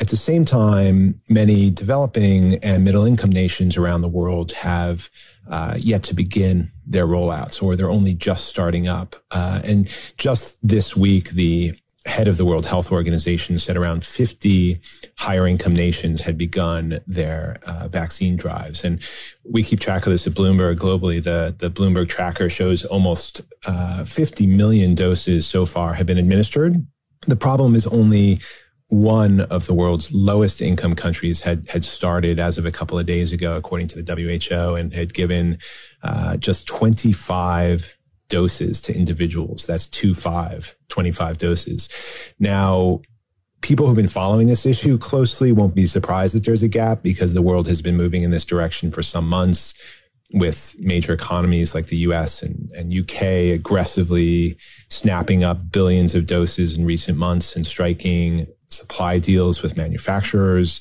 At 0.00 0.08
the 0.08 0.16
same 0.16 0.44
time, 0.44 1.20
many 1.28 1.70
developing 1.70 2.56
and 2.56 2.84
middle 2.84 3.04
income 3.04 3.30
nations 3.30 3.76
around 3.76 4.00
the 4.00 4.08
world 4.08 4.52
have 4.52 5.08
uh, 5.48 5.74
yet 5.78 6.02
to 6.04 6.14
begin 6.14 6.70
their 6.86 7.06
rollouts 7.06 7.62
or 7.62 7.76
they're 7.76 7.90
only 7.90 8.14
just 8.14 8.46
starting 8.46 8.88
up. 8.88 9.16
Uh, 9.30 9.60
and 9.62 9.88
just 10.16 10.56
this 10.66 10.96
week, 10.96 11.30
the 11.30 11.74
head 12.06 12.28
of 12.28 12.36
the 12.36 12.44
World 12.44 12.66
Health 12.66 12.92
Organization 12.92 13.58
said 13.58 13.76
around 13.76 14.04
50 14.04 14.80
higher 15.16 15.46
income 15.46 15.74
nations 15.74 16.20
had 16.20 16.36
begun 16.36 17.00
their 17.06 17.58
uh, 17.62 17.88
vaccine 17.88 18.36
drives. 18.36 18.84
And 18.84 19.00
we 19.42 19.62
keep 19.62 19.80
track 19.80 20.06
of 20.06 20.12
this 20.12 20.26
at 20.26 20.34
Bloomberg 20.34 20.76
globally. 20.76 21.22
The, 21.22 21.54
the 21.56 21.70
Bloomberg 21.70 22.08
tracker 22.08 22.48
shows 22.50 22.84
almost 22.84 23.42
uh, 23.66 24.04
50 24.04 24.46
million 24.46 24.94
doses 24.94 25.46
so 25.46 25.64
far 25.64 25.94
have 25.94 26.06
been 26.06 26.18
administered. 26.18 26.86
The 27.26 27.36
problem 27.36 27.74
is 27.74 27.86
only 27.86 28.40
one 28.88 29.40
of 29.40 29.66
the 29.66 29.74
world's 29.74 30.12
lowest 30.12 30.60
income 30.60 30.94
countries 30.94 31.40
had 31.40 31.66
had 31.70 31.84
started 31.86 32.38
as 32.38 32.58
of 32.58 32.66
a 32.66 32.70
couple 32.70 32.98
of 32.98 33.06
days 33.06 33.32
ago, 33.32 33.56
according 33.56 33.88
to 33.88 34.02
the 34.02 34.14
WHO, 34.14 34.74
and 34.74 34.92
had 34.92 35.14
given 35.14 35.58
uh, 36.02 36.36
just 36.36 36.66
25 36.66 37.96
doses 38.34 38.80
to 38.82 38.92
individuals. 38.92 39.64
That's 39.64 39.86
two 39.86 40.12
five, 40.12 40.74
25 40.88 41.38
doses. 41.38 41.88
Now, 42.40 43.00
people 43.60 43.86
who've 43.86 43.94
been 43.94 44.08
following 44.08 44.48
this 44.48 44.66
issue 44.66 44.98
closely 44.98 45.52
won't 45.52 45.76
be 45.76 45.86
surprised 45.86 46.34
that 46.34 46.44
there's 46.44 46.64
a 46.64 46.68
gap 46.68 47.00
because 47.00 47.32
the 47.32 47.46
world 47.48 47.68
has 47.68 47.80
been 47.80 47.96
moving 47.96 48.24
in 48.24 48.32
this 48.32 48.44
direction 48.44 48.90
for 48.90 49.02
some 49.02 49.28
months 49.28 49.72
with 50.32 50.74
major 50.80 51.12
economies 51.12 51.76
like 51.76 51.86
the 51.86 51.98
US 52.08 52.42
and, 52.42 52.68
and 52.72 52.92
UK 52.92 53.22
aggressively 53.54 54.56
snapping 54.88 55.44
up 55.44 55.70
billions 55.70 56.16
of 56.16 56.26
doses 56.26 56.76
in 56.76 56.84
recent 56.84 57.16
months 57.16 57.54
and 57.54 57.64
striking 57.64 58.48
supply 58.68 59.20
deals 59.20 59.62
with 59.62 59.76
manufacturers. 59.76 60.80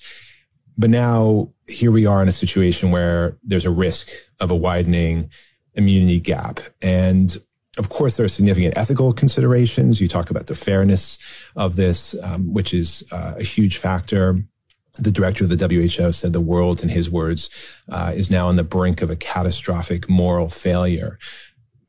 But 0.76 0.90
now 0.90 1.52
here 1.68 1.92
we 1.92 2.08
are 2.08 2.24
in 2.24 2.28
a 2.28 2.40
situation 2.44 2.90
where 2.90 3.38
there's 3.44 3.68
a 3.68 3.78
risk 3.88 4.10
of 4.40 4.50
a 4.50 4.56
widening 4.56 5.30
immunity 5.76 6.20
gap. 6.20 6.60
And 6.82 7.36
of 7.78 7.90
course, 7.90 8.18
there 8.18 8.26
are 8.26 8.30
significant 8.30 8.78
ethical 8.78 9.14
considerations. 9.14 10.00
You 10.00 10.08
talk 10.08 10.30
about 10.30 10.48
the 10.48 10.56
fairness 10.56 11.18
of 11.56 11.76
this, 11.76 12.16
um, 12.22 12.54
which 12.54 12.74
is 12.74 13.04
uh, 13.12 13.34
a 13.38 13.44
huge 13.44 13.78
factor. 13.78 14.44
The 14.96 15.12
director 15.12 15.44
of 15.44 15.50
the 15.50 15.68
WHO 15.68 16.12
said 16.12 16.34
the 16.34 16.42
world, 16.42 16.84
in 16.84 16.90
his 16.90 17.10
words, 17.10 17.50
uh, 17.90 18.14
is 18.16 18.30
now 18.30 18.48
on 18.48 18.58
the 18.58 18.64
brink 18.64 19.02
of 19.02 19.10
a 19.10 19.16
catastrophic 19.16 20.08
moral 20.08 20.50
failure. 20.50 21.18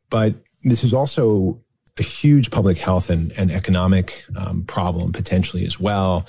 But 0.09 0.37
this 0.63 0.83
is 0.83 0.95
also 0.95 1.61
a 1.99 2.03
huge 2.03 2.51
public 2.51 2.79
health 2.79 3.11
and, 3.11 3.31
and 3.33 3.53
economic 3.53 4.25
um, 4.37 4.65
problem 4.65 5.13
potentially 5.13 5.67
as 5.67 5.79
well. 5.79 6.27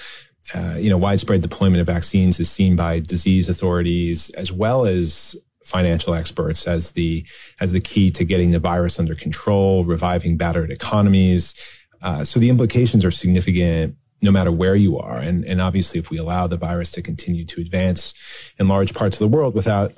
Uh, 0.53 0.75
you 0.77 0.89
know, 0.89 0.97
widespread 0.97 1.41
deployment 1.41 1.81
of 1.81 1.87
vaccines 1.87 2.39
is 2.39 2.51
seen 2.51 2.75
by 2.75 2.99
disease 2.99 3.49
authorities 3.49 4.29
as 4.31 4.51
well 4.51 4.85
as 4.85 5.35
financial 5.65 6.13
experts 6.13 6.67
as 6.67 6.91
the 6.91 7.25
as 7.59 7.71
the 7.71 7.81
key 7.81 8.11
to 8.11 8.23
getting 8.23 8.51
the 8.51 8.59
virus 8.59 8.99
under 8.99 9.15
control, 9.15 9.83
reviving 9.83 10.37
battered 10.37 10.71
economies. 10.71 11.53
Uh, 12.01 12.23
so 12.23 12.39
the 12.39 12.49
implications 12.49 13.03
are 13.03 13.11
significant 13.11 13.95
no 14.21 14.31
matter 14.31 14.51
where 14.51 14.75
you 14.75 14.97
are. 14.97 15.17
And, 15.17 15.45
and 15.45 15.61
obviously, 15.61 15.99
if 15.99 16.09
we 16.09 16.17
allow 16.17 16.47
the 16.47 16.57
virus 16.57 16.91
to 16.93 17.01
continue 17.01 17.45
to 17.45 17.61
advance 17.61 18.13
in 18.57 18.67
large 18.67 18.93
parts 18.93 19.17
of 19.17 19.19
the 19.19 19.37
world 19.37 19.53
without 19.53 19.93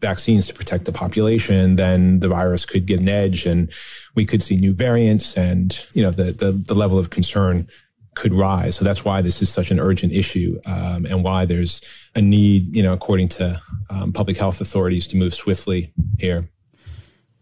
vaccines 0.00 0.46
to 0.46 0.54
protect 0.54 0.84
the 0.84 0.92
population, 0.92 1.76
then 1.76 2.20
the 2.20 2.28
virus 2.28 2.64
could 2.64 2.86
get 2.86 3.00
an 3.00 3.08
edge 3.08 3.46
and 3.46 3.70
we 4.14 4.24
could 4.24 4.42
see 4.42 4.56
new 4.56 4.72
variants 4.72 5.36
and, 5.36 5.86
you 5.92 6.02
know, 6.02 6.10
the, 6.10 6.32
the, 6.32 6.52
the 6.52 6.74
level 6.74 6.98
of 6.98 7.10
concern 7.10 7.68
could 8.14 8.34
rise. 8.34 8.76
So 8.76 8.84
that's 8.84 9.04
why 9.04 9.22
this 9.22 9.42
is 9.42 9.50
such 9.50 9.70
an 9.70 9.78
urgent 9.78 10.12
issue 10.12 10.60
um, 10.66 11.06
and 11.06 11.22
why 11.22 11.44
there's 11.44 11.80
a 12.14 12.20
need, 12.20 12.74
you 12.74 12.82
know, 12.82 12.92
according 12.92 13.28
to 13.30 13.60
um, 13.90 14.12
public 14.12 14.36
health 14.36 14.60
authorities 14.60 15.06
to 15.08 15.16
move 15.16 15.34
swiftly 15.34 15.92
here. 16.18 16.48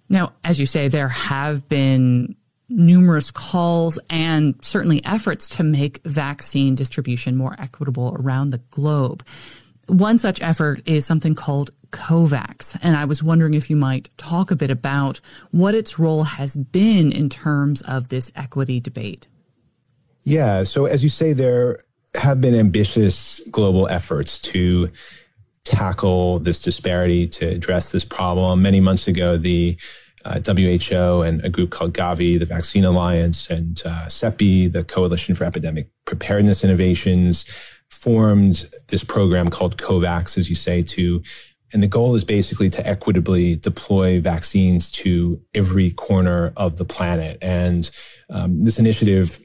Now, 0.09 0.33
as 0.45 0.61
you 0.61 0.67
say, 0.67 0.89
there 0.89 1.09
have 1.09 1.69
been 1.69 2.37
numerous 2.69 3.31
calls 3.31 3.99
and 4.11 4.55
certainly 4.63 5.05
efforts 5.05 5.49
to 5.49 5.63
make 5.63 6.01
vaccine 6.05 6.75
distribution 6.75 7.37
more 7.37 7.55
equitable 7.59 8.17
around 8.19 8.51
the 8.51 8.59
globe. 8.71 9.25
One 9.87 10.19
such 10.19 10.43
effort 10.43 10.83
is 10.87 11.07
something 11.07 11.35
called 11.37 11.71
COVAX. 11.91 12.79
And 12.83 12.97
I 12.97 13.05
was 13.05 13.23
wondering 13.23 13.55
if 13.55 13.71
you 13.71 13.77
might 13.77 14.11
talk 14.17 14.51
a 14.51 14.57
bit 14.57 14.71
about 14.71 15.21
what 15.53 15.75
its 15.75 15.99
role 15.99 16.25
has 16.25 16.57
been 16.57 17.13
in 17.13 17.29
terms 17.29 17.83
of 17.83 18.09
this 18.09 18.33
equity 18.35 18.81
debate. 18.81 19.29
Yeah. 20.25 20.65
So, 20.65 20.87
as 20.87 21.05
you 21.05 21.09
say, 21.09 21.33
there 21.33 21.79
have 22.17 22.41
been 22.41 22.55
ambitious 22.55 23.41
global 23.51 23.89
efforts 23.89 24.39
to 24.39 24.91
tackle 25.67 26.39
this 26.39 26.63
disparity, 26.63 27.27
to 27.29 27.47
address 27.47 27.93
this 27.93 28.05
problem. 28.05 28.63
Many 28.63 28.81
months 28.81 29.07
ago, 29.09 29.37
the 29.37 29.77
uh, 30.25 30.41
WHO 30.41 31.23
and 31.23 31.45
a 31.45 31.49
group 31.49 31.71
called 31.71 31.93
Gavi, 31.93 32.39
the 32.39 32.47
Vaccine 32.47 32.85
Alliance, 32.85 33.51
and 33.51 33.83
uh, 33.85 34.07
CEPI, 34.07 34.73
the 34.73 34.85
Coalition 34.85 35.35
for 35.35 35.45
Epidemic 35.45 35.89
Preparedness 36.05 36.65
Innovations, 36.65 37.45
formed 37.91 38.69
this 38.89 39.05
program 39.05 39.49
called 39.49 39.77
COVAX, 39.77 40.39
as 40.39 40.49
you 40.49 40.55
say, 40.55 40.83
to 40.83 41.23
and 41.73 41.83
the 41.83 41.89
goal 41.89 42.15
is 42.15 42.25
basically 42.25 42.71
to 42.71 42.87
equitably 42.87 43.57
deploy 43.57 44.21
vaccines 44.21 44.91
to 44.91 45.41
every 45.55 45.91
corner 45.91 46.53
of 46.57 46.77
the 46.77 46.85
planet. 46.85 47.39
And 47.43 47.91
um, 48.31 48.65
this 48.65 48.79
initiative 48.79 49.41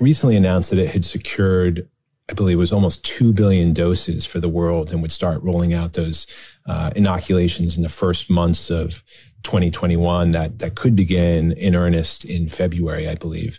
recently 0.00 0.36
announced 0.36 0.70
that 0.70 0.78
it 0.78 0.88
had 0.88 1.04
secured, 1.04 1.88
I 2.30 2.34
believe 2.34 2.56
it 2.56 2.60
was 2.60 2.72
almost 2.72 3.04
2 3.04 3.32
billion 3.32 3.72
doses 3.72 4.24
for 4.24 4.40
the 4.40 4.48
world 4.48 4.92
and 4.92 5.02
would 5.02 5.12
start 5.12 5.42
rolling 5.42 5.74
out 5.74 5.94
those 5.94 6.26
uh, 6.66 6.90
inoculations 6.94 7.76
in 7.76 7.82
the 7.82 7.88
first 7.88 8.30
months 8.30 8.70
of 8.70 9.02
2021 9.42 10.30
that, 10.30 10.60
that 10.60 10.76
could 10.76 10.94
begin 10.94 11.52
in 11.52 11.74
earnest 11.74 12.24
in 12.24 12.48
February, 12.48 13.08
I 13.08 13.16
believe. 13.16 13.58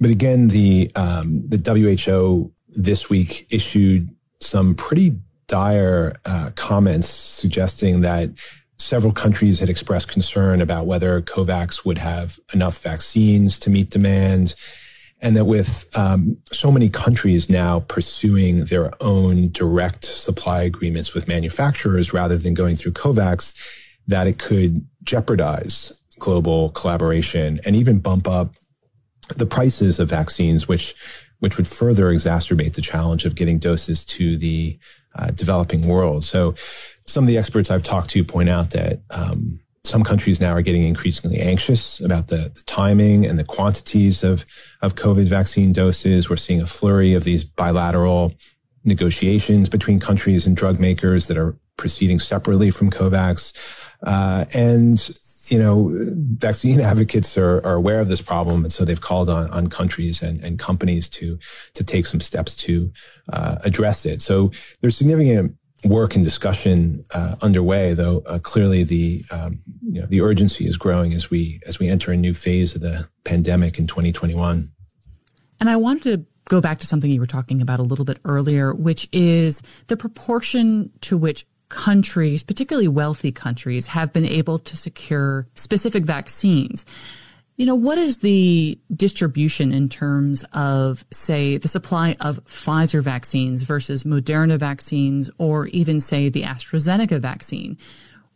But 0.00 0.10
again, 0.10 0.48
the, 0.48 0.90
um, 0.94 1.42
the 1.48 1.58
WHO 1.58 2.52
this 2.68 3.10
week 3.10 3.46
issued 3.50 4.08
some 4.40 4.74
pretty 4.74 5.18
dire 5.46 6.16
uh, 6.24 6.50
comments 6.54 7.08
suggesting 7.08 8.02
that 8.02 8.30
several 8.78 9.12
countries 9.12 9.58
had 9.58 9.68
expressed 9.68 10.08
concern 10.08 10.60
about 10.60 10.86
whether 10.86 11.20
COVAX 11.20 11.84
would 11.84 11.98
have 11.98 12.38
enough 12.54 12.78
vaccines 12.78 13.58
to 13.58 13.70
meet 13.70 13.90
demand. 13.90 14.54
And 15.22 15.36
that 15.36 15.44
with 15.44 15.86
um, 15.96 16.38
so 16.50 16.72
many 16.72 16.88
countries 16.88 17.50
now 17.50 17.80
pursuing 17.80 18.64
their 18.64 18.90
own 19.02 19.50
direct 19.50 20.04
supply 20.04 20.62
agreements 20.62 21.12
with 21.12 21.28
manufacturers 21.28 22.12
rather 22.12 22.38
than 22.38 22.54
going 22.54 22.76
through 22.76 22.92
COVAX, 22.92 23.54
that 24.06 24.26
it 24.26 24.38
could 24.38 24.86
jeopardize 25.02 25.92
global 26.18 26.70
collaboration 26.70 27.60
and 27.64 27.76
even 27.76 28.00
bump 28.00 28.28
up 28.28 28.54
the 29.36 29.46
prices 29.46 30.00
of 30.00 30.08
vaccines, 30.08 30.66
which 30.66 30.94
which 31.40 31.56
would 31.56 31.66
further 31.66 32.06
exacerbate 32.06 32.74
the 32.74 32.82
challenge 32.82 33.24
of 33.24 33.34
getting 33.34 33.58
doses 33.58 34.04
to 34.04 34.36
the 34.36 34.78
uh, 35.14 35.30
developing 35.30 35.86
world. 35.86 36.24
So 36.24 36.54
some 37.06 37.24
of 37.24 37.28
the 37.28 37.38
experts 37.38 37.70
I've 37.70 37.82
talked 37.82 38.10
to 38.10 38.24
point 38.24 38.50
out 38.50 38.70
that 38.70 39.00
um, 39.10 39.58
some 39.84 40.04
countries 40.04 40.40
now 40.40 40.52
are 40.52 40.62
getting 40.62 40.84
increasingly 40.84 41.40
anxious 41.40 42.00
about 42.00 42.28
the, 42.28 42.52
the, 42.54 42.62
timing 42.66 43.24
and 43.24 43.38
the 43.38 43.44
quantities 43.44 44.22
of, 44.22 44.44
of 44.82 44.94
COVID 44.94 45.26
vaccine 45.26 45.72
doses. 45.72 46.28
We're 46.28 46.36
seeing 46.36 46.60
a 46.60 46.66
flurry 46.66 47.14
of 47.14 47.24
these 47.24 47.44
bilateral 47.44 48.34
negotiations 48.84 49.68
between 49.68 49.98
countries 49.98 50.46
and 50.46 50.56
drug 50.56 50.78
makers 50.78 51.28
that 51.28 51.38
are 51.38 51.56
proceeding 51.76 52.18
separately 52.18 52.70
from 52.70 52.90
COVAX. 52.90 53.54
Uh, 54.02 54.44
and 54.52 55.10
you 55.50 55.58
know, 55.58 55.90
vaccine 55.92 56.80
advocates 56.92 57.36
are, 57.36 57.64
are 57.66 57.74
aware 57.74 58.00
of 58.00 58.08
this 58.08 58.22
problem, 58.22 58.64
and 58.64 58.72
so 58.72 58.84
they've 58.84 59.00
called 59.00 59.28
on, 59.28 59.50
on 59.50 59.66
countries 59.66 60.22
and, 60.22 60.42
and 60.42 60.58
companies 60.58 61.08
to 61.08 61.38
to 61.74 61.84
take 61.84 62.06
some 62.06 62.20
steps 62.20 62.54
to 62.54 62.92
uh, 63.32 63.56
address 63.64 64.06
it. 64.06 64.22
So 64.22 64.52
there's 64.80 64.96
significant 64.96 65.56
work 65.84 66.14
and 66.14 66.24
discussion 66.24 67.04
uh, 67.12 67.36
underway, 67.42 67.94
though 67.94 68.22
uh, 68.26 68.38
clearly 68.38 68.84
the 68.84 69.24
um, 69.30 69.60
you 69.82 70.00
know 70.00 70.06
the 70.06 70.20
urgency 70.20 70.66
is 70.66 70.76
growing 70.76 71.12
as 71.12 71.30
we 71.30 71.60
as 71.66 71.78
we 71.78 71.88
enter 71.88 72.12
a 72.12 72.16
new 72.16 72.34
phase 72.34 72.74
of 72.74 72.82
the 72.82 73.08
pandemic 73.24 73.78
in 73.78 73.86
2021. 73.86 74.70
And 75.60 75.70
I 75.70 75.76
wanted 75.76 76.02
to 76.04 76.26
go 76.48 76.60
back 76.60 76.80
to 76.80 76.86
something 76.86 77.10
you 77.10 77.20
were 77.20 77.26
talking 77.26 77.62
about 77.62 77.80
a 77.80 77.84
little 77.84 78.04
bit 78.04 78.18
earlier, 78.24 78.74
which 78.74 79.08
is 79.12 79.62
the 79.86 79.96
proportion 79.96 80.90
to 81.02 81.16
which 81.16 81.46
countries, 81.68 82.42
particularly 82.42 82.88
wealthy 82.88 83.32
countries, 83.32 83.86
have 83.86 84.12
been 84.12 84.26
able 84.26 84.58
to 84.58 84.76
secure 84.76 85.46
specific 85.54 86.04
vaccines. 86.04 86.84
You 87.60 87.66
know, 87.66 87.74
what 87.74 87.98
is 87.98 88.20
the 88.20 88.78
distribution 88.96 89.70
in 89.70 89.90
terms 89.90 90.46
of, 90.54 91.04
say, 91.10 91.58
the 91.58 91.68
supply 91.68 92.16
of 92.18 92.42
Pfizer 92.46 93.02
vaccines 93.02 93.64
versus 93.64 94.02
Moderna 94.02 94.58
vaccines 94.58 95.28
or 95.36 95.66
even, 95.66 96.00
say, 96.00 96.30
the 96.30 96.44
AstraZeneca 96.44 97.20
vaccine? 97.20 97.76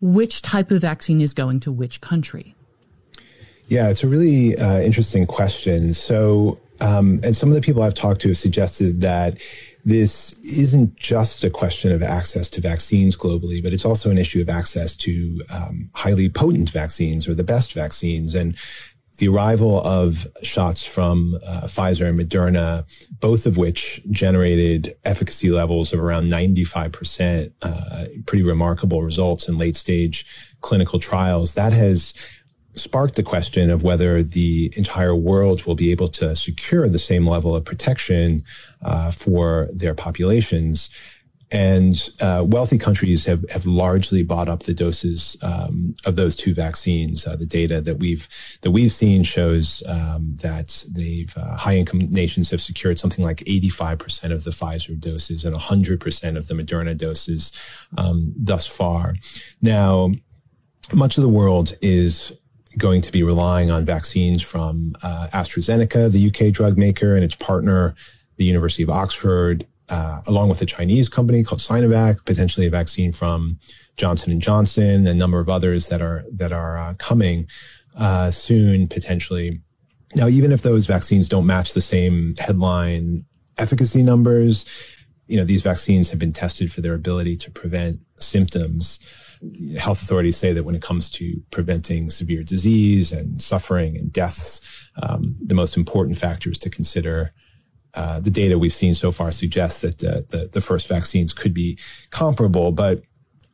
Which 0.03 0.43
type 0.43 0.71
of 0.71 0.83
vaccine 0.83 1.23
is 1.23 1.33
going 1.33 1.61
to 1.61 1.73
which 1.73 2.03
country? 2.03 2.55
Yeah, 3.67 3.89
it's 3.89 4.05
a 4.05 4.09
really 4.09 4.59
uh, 4.59 4.81
interesting 4.81 5.27
question. 5.27 5.95
So, 5.95 6.61
um, 6.83 7.21
and 7.25 7.35
some 7.35 7.49
of 7.49 7.55
the 7.55 7.63
people 7.63 7.83
I've 7.83 7.95
talked 7.95 8.21
to 8.21 8.29
have 8.29 8.37
suggested 8.37 9.01
that 9.01 9.39
this 9.87 10.35
isn't 10.41 10.97
just 10.97 11.45
a 11.45 11.51
question 11.51 11.93
of 11.93 12.03
access 12.03 12.51
to 12.51 12.61
vaccines 12.61 13.17
globally, 13.17 13.63
but 13.63 13.73
it's 13.73 13.87
also 13.87 14.11
an 14.11 14.19
issue 14.19 14.43
of 14.43 14.51
access 14.51 14.95
to 14.97 15.43
um, 15.51 15.89
highly 15.95 16.29
potent 16.29 16.69
vaccines 16.69 17.27
or 17.27 17.35
the 17.35 17.43
best 17.43 17.73
vaccines. 17.73 18.35
And 18.35 18.55
the 19.18 19.29
arrival 19.29 19.81
of 19.83 20.27
shots 20.42 20.85
from 20.85 21.38
uh, 21.46 21.62
Pfizer 21.66 22.09
and 22.09 22.18
Moderna, 22.18 22.85
both 23.20 23.46
of 23.46 23.57
which 23.57 24.03
generated 24.11 24.96
efficacy 25.05 25.50
levels 25.50 25.92
of 25.92 26.00
around 26.00 26.31
95%, 26.31 27.53
uh, 27.62 28.05
pretty 28.27 28.42
remarkable 28.42 29.03
results 29.03 29.48
in 29.48 29.57
late 29.57 29.77
stage 29.77 30.27
clinical 30.61 30.98
trials. 30.98 31.55
That 31.55 31.72
has 31.72 32.12
sparked 32.74 33.14
the 33.14 33.22
question 33.22 33.70
of 33.70 33.83
whether 33.83 34.22
the 34.22 34.72
entire 34.77 35.14
world 35.14 35.64
will 35.64 35.77
be 35.77 35.92
able 35.92 36.09
to 36.09 36.35
secure 36.35 36.88
the 36.88 36.98
same 36.98 37.27
level 37.27 37.55
of 37.55 37.64
protection 37.64 38.42
uh, 38.83 39.12
for 39.12 39.68
their 39.72 39.94
populations. 39.94 40.90
And 41.55 42.11
uh, 42.21 42.43
wealthy 42.45 42.79
countries 42.79 43.27
have, 43.27 43.49
have 43.49 43.64
largely 43.64 44.25
bought 44.25 44.49
up 44.49 44.64
the 44.64 44.75
doses 44.75 45.37
um, 45.40 45.95
of 46.05 46.17
those 46.17 46.35
two 46.35 46.53
vaccines. 46.53 47.29
Uh, 47.29 47.37
the 47.37 47.47
data 47.47 47.81
that 47.81 48.01
we've 48.01 48.29
that 48.62 48.73
we've 48.73 48.90
seen 48.90 49.23
shows 49.23 49.81
um, 49.88 50.37
that 50.43 50.85
they've 50.90 51.33
uh, 51.37 51.55
high 51.55 51.77
income 51.77 52.01
nations 52.11 52.51
have 52.51 52.61
secured 52.61 52.99
something 52.99 53.25
like 53.25 53.37
85% 53.37 54.33
of 54.33 54.43
the 54.43 54.51
Pfizer 54.51 54.99
doses 54.99 55.45
and 55.45 55.55
100% 55.55 56.37
of 56.37 56.49
the 56.49 56.55
Moderna 56.55 56.97
doses 56.97 57.53
um, 57.97 58.35
thus 58.37 58.67
far. 58.67 59.14
Now, 59.62 60.11
much 60.93 61.17
of 61.17 61.23
the 61.23 61.29
world 61.29 61.77
is 61.81 62.33
going 62.79 63.01
to 63.03 63.12
be 63.12 63.23
relying 63.23 63.71
on 63.71 63.85
vaccines 63.85 64.43
from 64.43 64.95
uh, 65.05 65.29
AstraZeneca, 65.33 66.11
the 66.11 66.27
UK 66.27 66.53
drug 66.53 66.77
maker, 66.77 67.14
and 67.14 67.23
its 67.23 67.37
partner, 67.37 67.95
the 68.38 68.45
University 68.45 68.83
of 68.83 68.90
Oxford, 68.90 69.69
uh, 69.88 70.20
along 70.27 70.49
with 70.49 70.62
a 70.62 70.66
Chinese 70.66 71.09
company 71.09 71.42
called 71.42 71.61
Sinovac, 71.61 72.25
potentially 72.25 72.66
a 72.66 72.70
vaccine 72.70 73.12
from 73.12 73.59
Johnson 73.97 74.33
and 74.33 74.40
Johnson, 74.40 75.07
a 75.07 75.14
number 75.14 75.40
of 75.40 75.49
others 75.49 75.88
that 75.88 76.03
are 76.03 76.25
that 76.33 76.53
are 76.53 76.79
uh, 76.79 76.94
coming 76.94 77.47
uh, 77.97 78.31
soon, 78.31 78.88
potentially. 78.88 79.61
Now, 80.14 80.29
even 80.29 80.53
if 80.53 80.62
those 80.62 80.87
vaccines 80.87 81.29
don't 81.29 81.47
match 81.47 81.75
the 81.75 81.81
same 81.81 82.35
headline 82.38 83.25
efficacy 83.59 84.03
numbers, 84.03 84.64
you 85.27 85.37
know 85.37 85.44
these 85.44 85.62
vaccines 85.62 86.11
have 86.11 86.18
been 86.18 86.33
tested 86.33 86.73
for 86.73 86.81
their 86.81 86.94
ability 86.94 87.37
to 87.38 87.51
prevent 87.51 88.01
symptoms. 88.16 88.99
Health 89.79 90.03
authorities 90.03 90.38
say 90.38 90.55
that 90.55 90.64
when 90.64 90.75
it 90.75 90.83
comes 90.83 91.11
to 91.11 91.42
preventing 91.51 92.09
severe 92.09 92.42
disease 92.42 93.12
and 93.12 93.40
suffering 93.42 93.97
and 93.97 94.11
deaths, 94.11 94.61
um, 95.03 95.35
the 95.44 95.55
most 95.55 95.77
important 95.77 96.16
factors 96.16 96.57
to 96.59 96.70
consider 96.70 97.35
uh, 97.94 98.20
the 98.20 98.30
data 98.30 98.59
we've 98.59 98.72
seen 98.72 98.94
so 98.94 99.12
far 99.12 99.30
suggests 99.30 99.80
that 99.83 99.98
the, 99.98 100.26
the, 100.28 100.48
the 100.52 100.61
first 100.61 100.88
vaccines 100.88 101.33
could 101.33 101.54
be 101.54 101.78
comparable, 102.11 102.72
but 102.72 103.02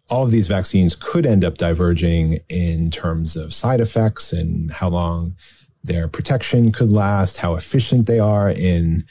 all 0.08 0.24
of 0.24 0.30
these 0.30 0.48
vaccines 0.48 0.96
could 0.96 1.24
end 1.24 1.44
up 1.44 1.56
diverging 1.56 2.40
in 2.48 2.90
terms 2.90 3.36
of 3.36 3.54
side 3.54 3.80
effects 3.80 4.32
and 4.32 4.72
how 4.72 4.88
long 4.88 5.36
their 5.84 6.08
protection 6.08 6.72
could 6.72 6.90
last, 6.90 7.38
how 7.38 7.54
efficient 7.54 8.06
they 8.06 8.18
are 8.18 8.50
in 8.50 9.04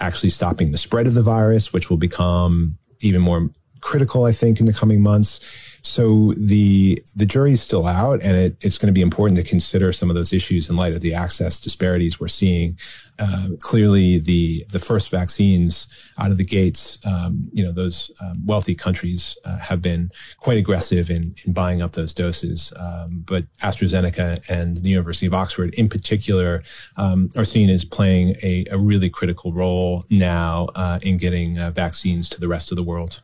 actually 0.00 0.30
stopping 0.30 0.72
the 0.72 0.78
spread 0.78 1.06
of 1.06 1.14
the 1.14 1.22
virus, 1.22 1.72
which 1.72 1.90
will 1.90 1.96
become 1.96 2.78
even 3.00 3.20
more 3.20 3.50
critical, 3.80 4.24
I 4.24 4.32
think, 4.32 4.58
in 4.60 4.66
the 4.66 4.72
coming 4.72 5.02
months. 5.02 5.40
So 5.86 6.34
the 6.36 7.02
the 7.14 7.26
jury's 7.26 7.62
still 7.62 7.86
out, 7.86 8.20
and 8.22 8.36
it, 8.36 8.56
it's 8.60 8.76
going 8.76 8.88
to 8.88 8.92
be 8.92 9.02
important 9.02 9.38
to 9.38 9.44
consider 9.44 9.92
some 9.92 10.10
of 10.10 10.16
those 10.16 10.32
issues 10.32 10.68
in 10.68 10.76
light 10.76 10.92
of 10.92 11.00
the 11.00 11.14
access 11.14 11.60
disparities 11.60 12.18
we're 12.18 12.28
seeing. 12.28 12.76
Uh, 13.18 13.50
clearly, 13.60 14.18
the 14.18 14.66
the 14.70 14.80
first 14.80 15.10
vaccines 15.10 15.86
out 16.18 16.32
of 16.32 16.38
the 16.38 16.44
gates, 16.44 16.98
um, 17.06 17.48
you 17.52 17.64
know, 17.64 17.72
those 17.72 18.10
um, 18.20 18.44
wealthy 18.44 18.74
countries 18.74 19.36
uh, 19.44 19.58
have 19.58 19.80
been 19.80 20.10
quite 20.38 20.58
aggressive 20.58 21.08
in 21.08 21.34
in 21.44 21.52
buying 21.52 21.80
up 21.80 21.92
those 21.92 22.12
doses. 22.12 22.72
Um, 22.78 23.22
but 23.24 23.44
AstraZeneca 23.62 24.44
and 24.50 24.78
the 24.78 24.90
University 24.90 25.26
of 25.26 25.34
Oxford, 25.34 25.72
in 25.76 25.88
particular, 25.88 26.64
um, 26.96 27.30
are 27.36 27.44
seen 27.44 27.70
as 27.70 27.84
playing 27.84 28.34
a, 28.42 28.64
a 28.72 28.76
really 28.76 29.08
critical 29.08 29.52
role 29.52 30.04
now 30.10 30.66
uh, 30.74 30.98
in 31.00 31.16
getting 31.16 31.58
uh, 31.58 31.70
vaccines 31.70 32.28
to 32.30 32.40
the 32.40 32.48
rest 32.48 32.72
of 32.72 32.76
the 32.76 32.82
world 32.82 33.22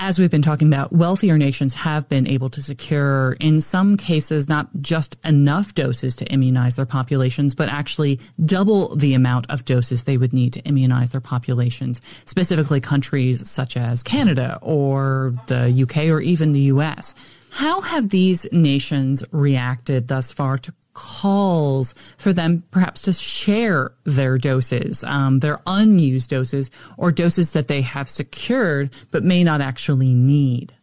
as 0.00 0.18
we've 0.18 0.30
been 0.30 0.42
talking 0.42 0.68
about, 0.68 0.92
wealthier 0.92 1.36
nations 1.36 1.74
have 1.74 2.08
been 2.08 2.26
able 2.26 2.50
to 2.50 2.62
secure, 2.62 3.36
in 3.40 3.60
some 3.60 3.96
cases, 3.96 4.48
not 4.48 4.68
just 4.80 5.16
enough 5.24 5.74
doses 5.74 6.14
to 6.16 6.24
immunize 6.26 6.76
their 6.76 6.86
populations, 6.86 7.54
but 7.54 7.68
actually 7.68 8.20
double 8.44 8.94
the 8.96 9.14
amount 9.14 9.46
of 9.50 9.64
doses 9.64 10.04
they 10.04 10.16
would 10.16 10.32
need 10.32 10.52
to 10.52 10.60
immunize 10.60 11.10
their 11.10 11.20
populations, 11.20 12.00
specifically 12.26 12.80
countries 12.80 13.48
such 13.48 13.76
as 13.76 14.02
Canada 14.02 14.58
or 14.62 15.34
the 15.46 15.82
UK 15.82 16.08
or 16.08 16.20
even 16.20 16.52
the 16.52 16.72
US. 16.72 17.14
How 17.50 17.80
have 17.80 18.10
these 18.10 18.46
nations 18.52 19.24
reacted 19.32 20.08
thus 20.08 20.30
far 20.30 20.58
to 20.58 20.72
calls 20.94 21.94
for 22.16 22.32
them 22.32 22.64
perhaps 22.70 23.02
to 23.02 23.12
share 23.12 23.92
their 24.04 24.38
doses, 24.38 25.04
um, 25.04 25.40
their 25.40 25.60
unused 25.66 26.30
doses, 26.30 26.70
or 26.96 27.12
doses 27.12 27.52
that 27.52 27.68
they 27.68 27.82
have 27.82 28.10
secured 28.10 28.90
but 29.10 29.22
may 29.24 29.44
not 29.44 29.60
actually 29.60 30.12
need? 30.12 30.74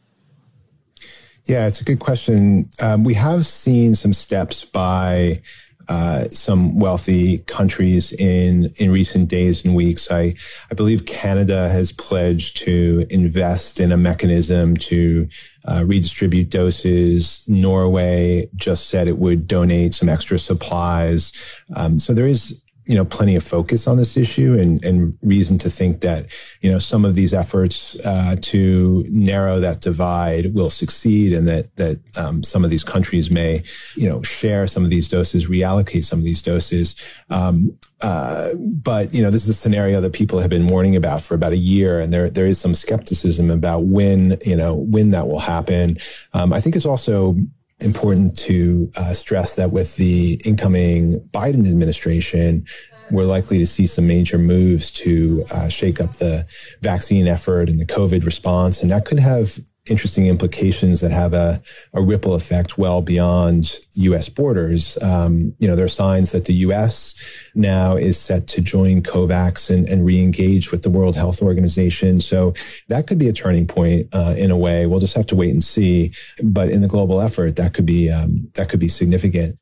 Yeah, 1.45 1.67
it's 1.67 1.81
a 1.81 1.83
good 1.83 1.99
question. 1.99 2.69
Um, 2.81 3.03
we 3.03 3.13
have 3.13 3.45
seen 3.45 3.95
some 3.95 4.13
steps 4.13 4.65
by 4.65 5.41
uh, 5.87 6.25
some 6.29 6.79
wealthy 6.79 7.39
countries 7.39 8.11
in 8.13 8.73
in 8.77 8.91
recent 8.91 9.29
days 9.29 9.65
and 9.65 9.75
weeks. 9.75 10.11
I 10.11 10.35
I 10.71 10.75
believe 10.75 11.05
Canada 11.05 11.69
has 11.69 11.91
pledged 11.91 12.57
to 12.57 13.05
invest 13.09 13.79
in 13.79 13.91
a 13.91 13.97
mechanism 13.97 14.77
to 14.77 15.27
uh, 15.67 15.83
redistribute 15.85 16.49
doses. 16.49 17.43
Norway 17.47 18.49
just 18.55 18.89
said 18.89 19.07
it 19.07 19.17
would 19.17 19.47
donate 19.47 19.93
some 19.93 20.09
extra 20.09 20.39
supplies. 20.39 21.33
Um, 21.75 21.99
so 21.99 22.13
there 22.13 22.27
is 22.27 22.61
you 22.85 22.95
know, 22.95 23.05
plenty 23.05 23.35
of 23.35 23.43
focus 23.43 23.87
on 23.87 23.97
this 23.97 24.15
issue 24.15 24.53
and, 24.53 24.83
and 24.85 25.17
reason 25.21 25.57
to 25.57 25.69
think 25.69 26.01
that, 26.01 26.27
you 26.61 26.71
know, 26.71 26.77
some 26.77 27.03
of 27.03 27.15
these 27.15 27.33
efforts 27.33 27.95
uh, 28.05 28.35
to 28.41 29.03
narrow 29.09 29.59
that 29.59 29.81
divide 29.81 30.53
will 30.53 30.69
succeed 30.69 31.33
and 31.33 31.47
that, 31.47 31.75
that 31.77 31.99
um, 32.15 32.43
some 32.43 32.63
of 32.63 32.69
these 32.69 32.83
countries 32.83 33.31
may, 33.31 33.63
you 33.95 34.07
know, 34.07 34.21
share 34.21 34.67
some 34.67 34.83
of 34.83 34.89
these 34.89 35.09
doses, 35.09 35.49
reallocate 35.49 36.03
some 36.03 36.19
of 36.19 36.25
these 36.25 36.43
doses. 36.43 36.95
Um, 37.29 37.77
uh, 38.01 38.53
but, 38.55 39.13
you 39.13 39.23
know, 39.23 39.31
this 39.31 39.43
is 39.43 39.49
a 39.49 39.53
scenario 39.53 39.99
that 40.01 40.13
people 40.13 40.37
have 40.39 40.49
been 40.49 40.67
warning 40.67 40.95
about 40.95 41.21
for 41.21 41.33
about 41.33 41.53
a 41.53 41.57
year. 41.57 41.99
And 41.99 42.13
there, 42.13 42.29
there 42.29 42.45
is 42.45 42.59
some 42.59 42.75
skepticism 42.75 43.49
about 43.49 43.85
when, 43.85 44.37
you 44.45 44.55
know, 44.55 44.75
when 44.75 45.09
that 45.11 45.27
will 45.27 45.39
happen. 45.39 45.97
Um, 46.33 46.53
I 46.53 46.61
think 46.61 46.75
it's 46.75 46.85
also 46.85 47.35
important 47.79 48.37
to 48.37 48.91
uh, 48.95 49.13
stress 49.13 49.55
that 49.55 49.71
with 49.71 49.95
the 49.97 50.39
incoming 50.45 51.19
Biden 51.31 51.67
administration, 51.67 52.65
we're 53.11 53.25
likely 53.25 53.59
to 53.59 53.67
see 53.67 53.85
some 53.85 54.07
major 54.07 54.37
moves 54.37 54.91
to 54.91 55.45
uh, 55.51 55.67
shake 55.67 56.01
up 56.01 56.11
the 56.15 56.47
vaccine 56.81 57.27
effort 57.27 57.69
and 57.69 57.79
the 57.79 57.85
COVID 57.85 58.25
response. 58.25 58.81
And 58.81 58.91
that 58.91 59.05
could 59.05 59.19
have 59.19 59.59
interesting 59.89 60.25
implications 60.27 61.01
that 61.01 61.11
have 61.11 61.33
a, 61.33 61.61
a 61.93 62.01
ripple 62.01 62.33
effect 62.33 62.77
well 62.77 63.01
beyond 63.01 63.79
U.S. 63.93 64.29
borders. 64.29 65.01
Um, 65.01 65.53
you 65.59 65.67
know, 65.67 65.75
there 65.75 65.85
are 65.85 65.89
signs 65.89 66.31
that 66.31 66.45
the 66.45 66.53
U.S. 66.53 67.13
now 67.53 67.95
is 67.95 68.19
set 68.19 68.47
to 68.47 68.61
join 68.61 69.01
COVAX 69.01 69.69
and, 69.69 69.87
and 69.87 70.05
re-engage 70.05 70.71
with 70.71 70.81
the 70.81 70.89
World 70.89 71.15
Health 71.15 71.41
Organization. 71.41 72.19
So 72.19 72.53
that 72.87 73.07
could 73.07 73.17
be 73.17 73.29
a 73.29 73.33
turning 73.33 73.67
point 73.67 74.07
uh, 74.13 74.33
in 74.37 74.51
a 74.51 74.57
way. 74.57 74.85
We'll 74.85 74.99
just 74.99 75.15
have 75.15 75.27
to 75.27 75.35
wait 75.35 75.51
and 75.51 75.63
see. 75.63 76.11
But 76.43 76.69
in 76.69 76.81
the 76.81 76.87
global 76.87 77.21
effort, 77.21 77.55
that 77.57 77.73
could 77.73 77.85
be 77.85 78.09
um, 78.09 78.49
that 78.55 78.69
could 78.69 78.79
be 78.79 78.87
significant. 78.87 79.59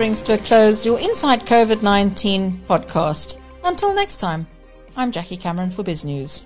Brings 0.00 0.22
to 0.22 0.32
a 0.32 0.38
close 0.38 0.86
your 0.86 0.98
Inside 0.98 1.44
COVID 1.44 1.82
19 1.82 2.62
podcast. 2.66 3.38
Until 3.64 3.92
next 3.94 4.16
time, 4.16 4.46
I'm 4.96 5.12
Jackie 5.12 5.36
Cameron 5.36 5.70
for 5.70 5.82
Biz 5.82 6.04
News. 6.04 6.42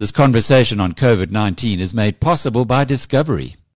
This 0.00 0.10
conversation 0.10 0.80
on 0.80 0.94
COVID 0.94 1.30
19 1.30 1.78
is 1.78 1.94
made 1.94 2.18
possible 2.18 2.64
by 2.64 2.82
Discovery. 2.82 3.54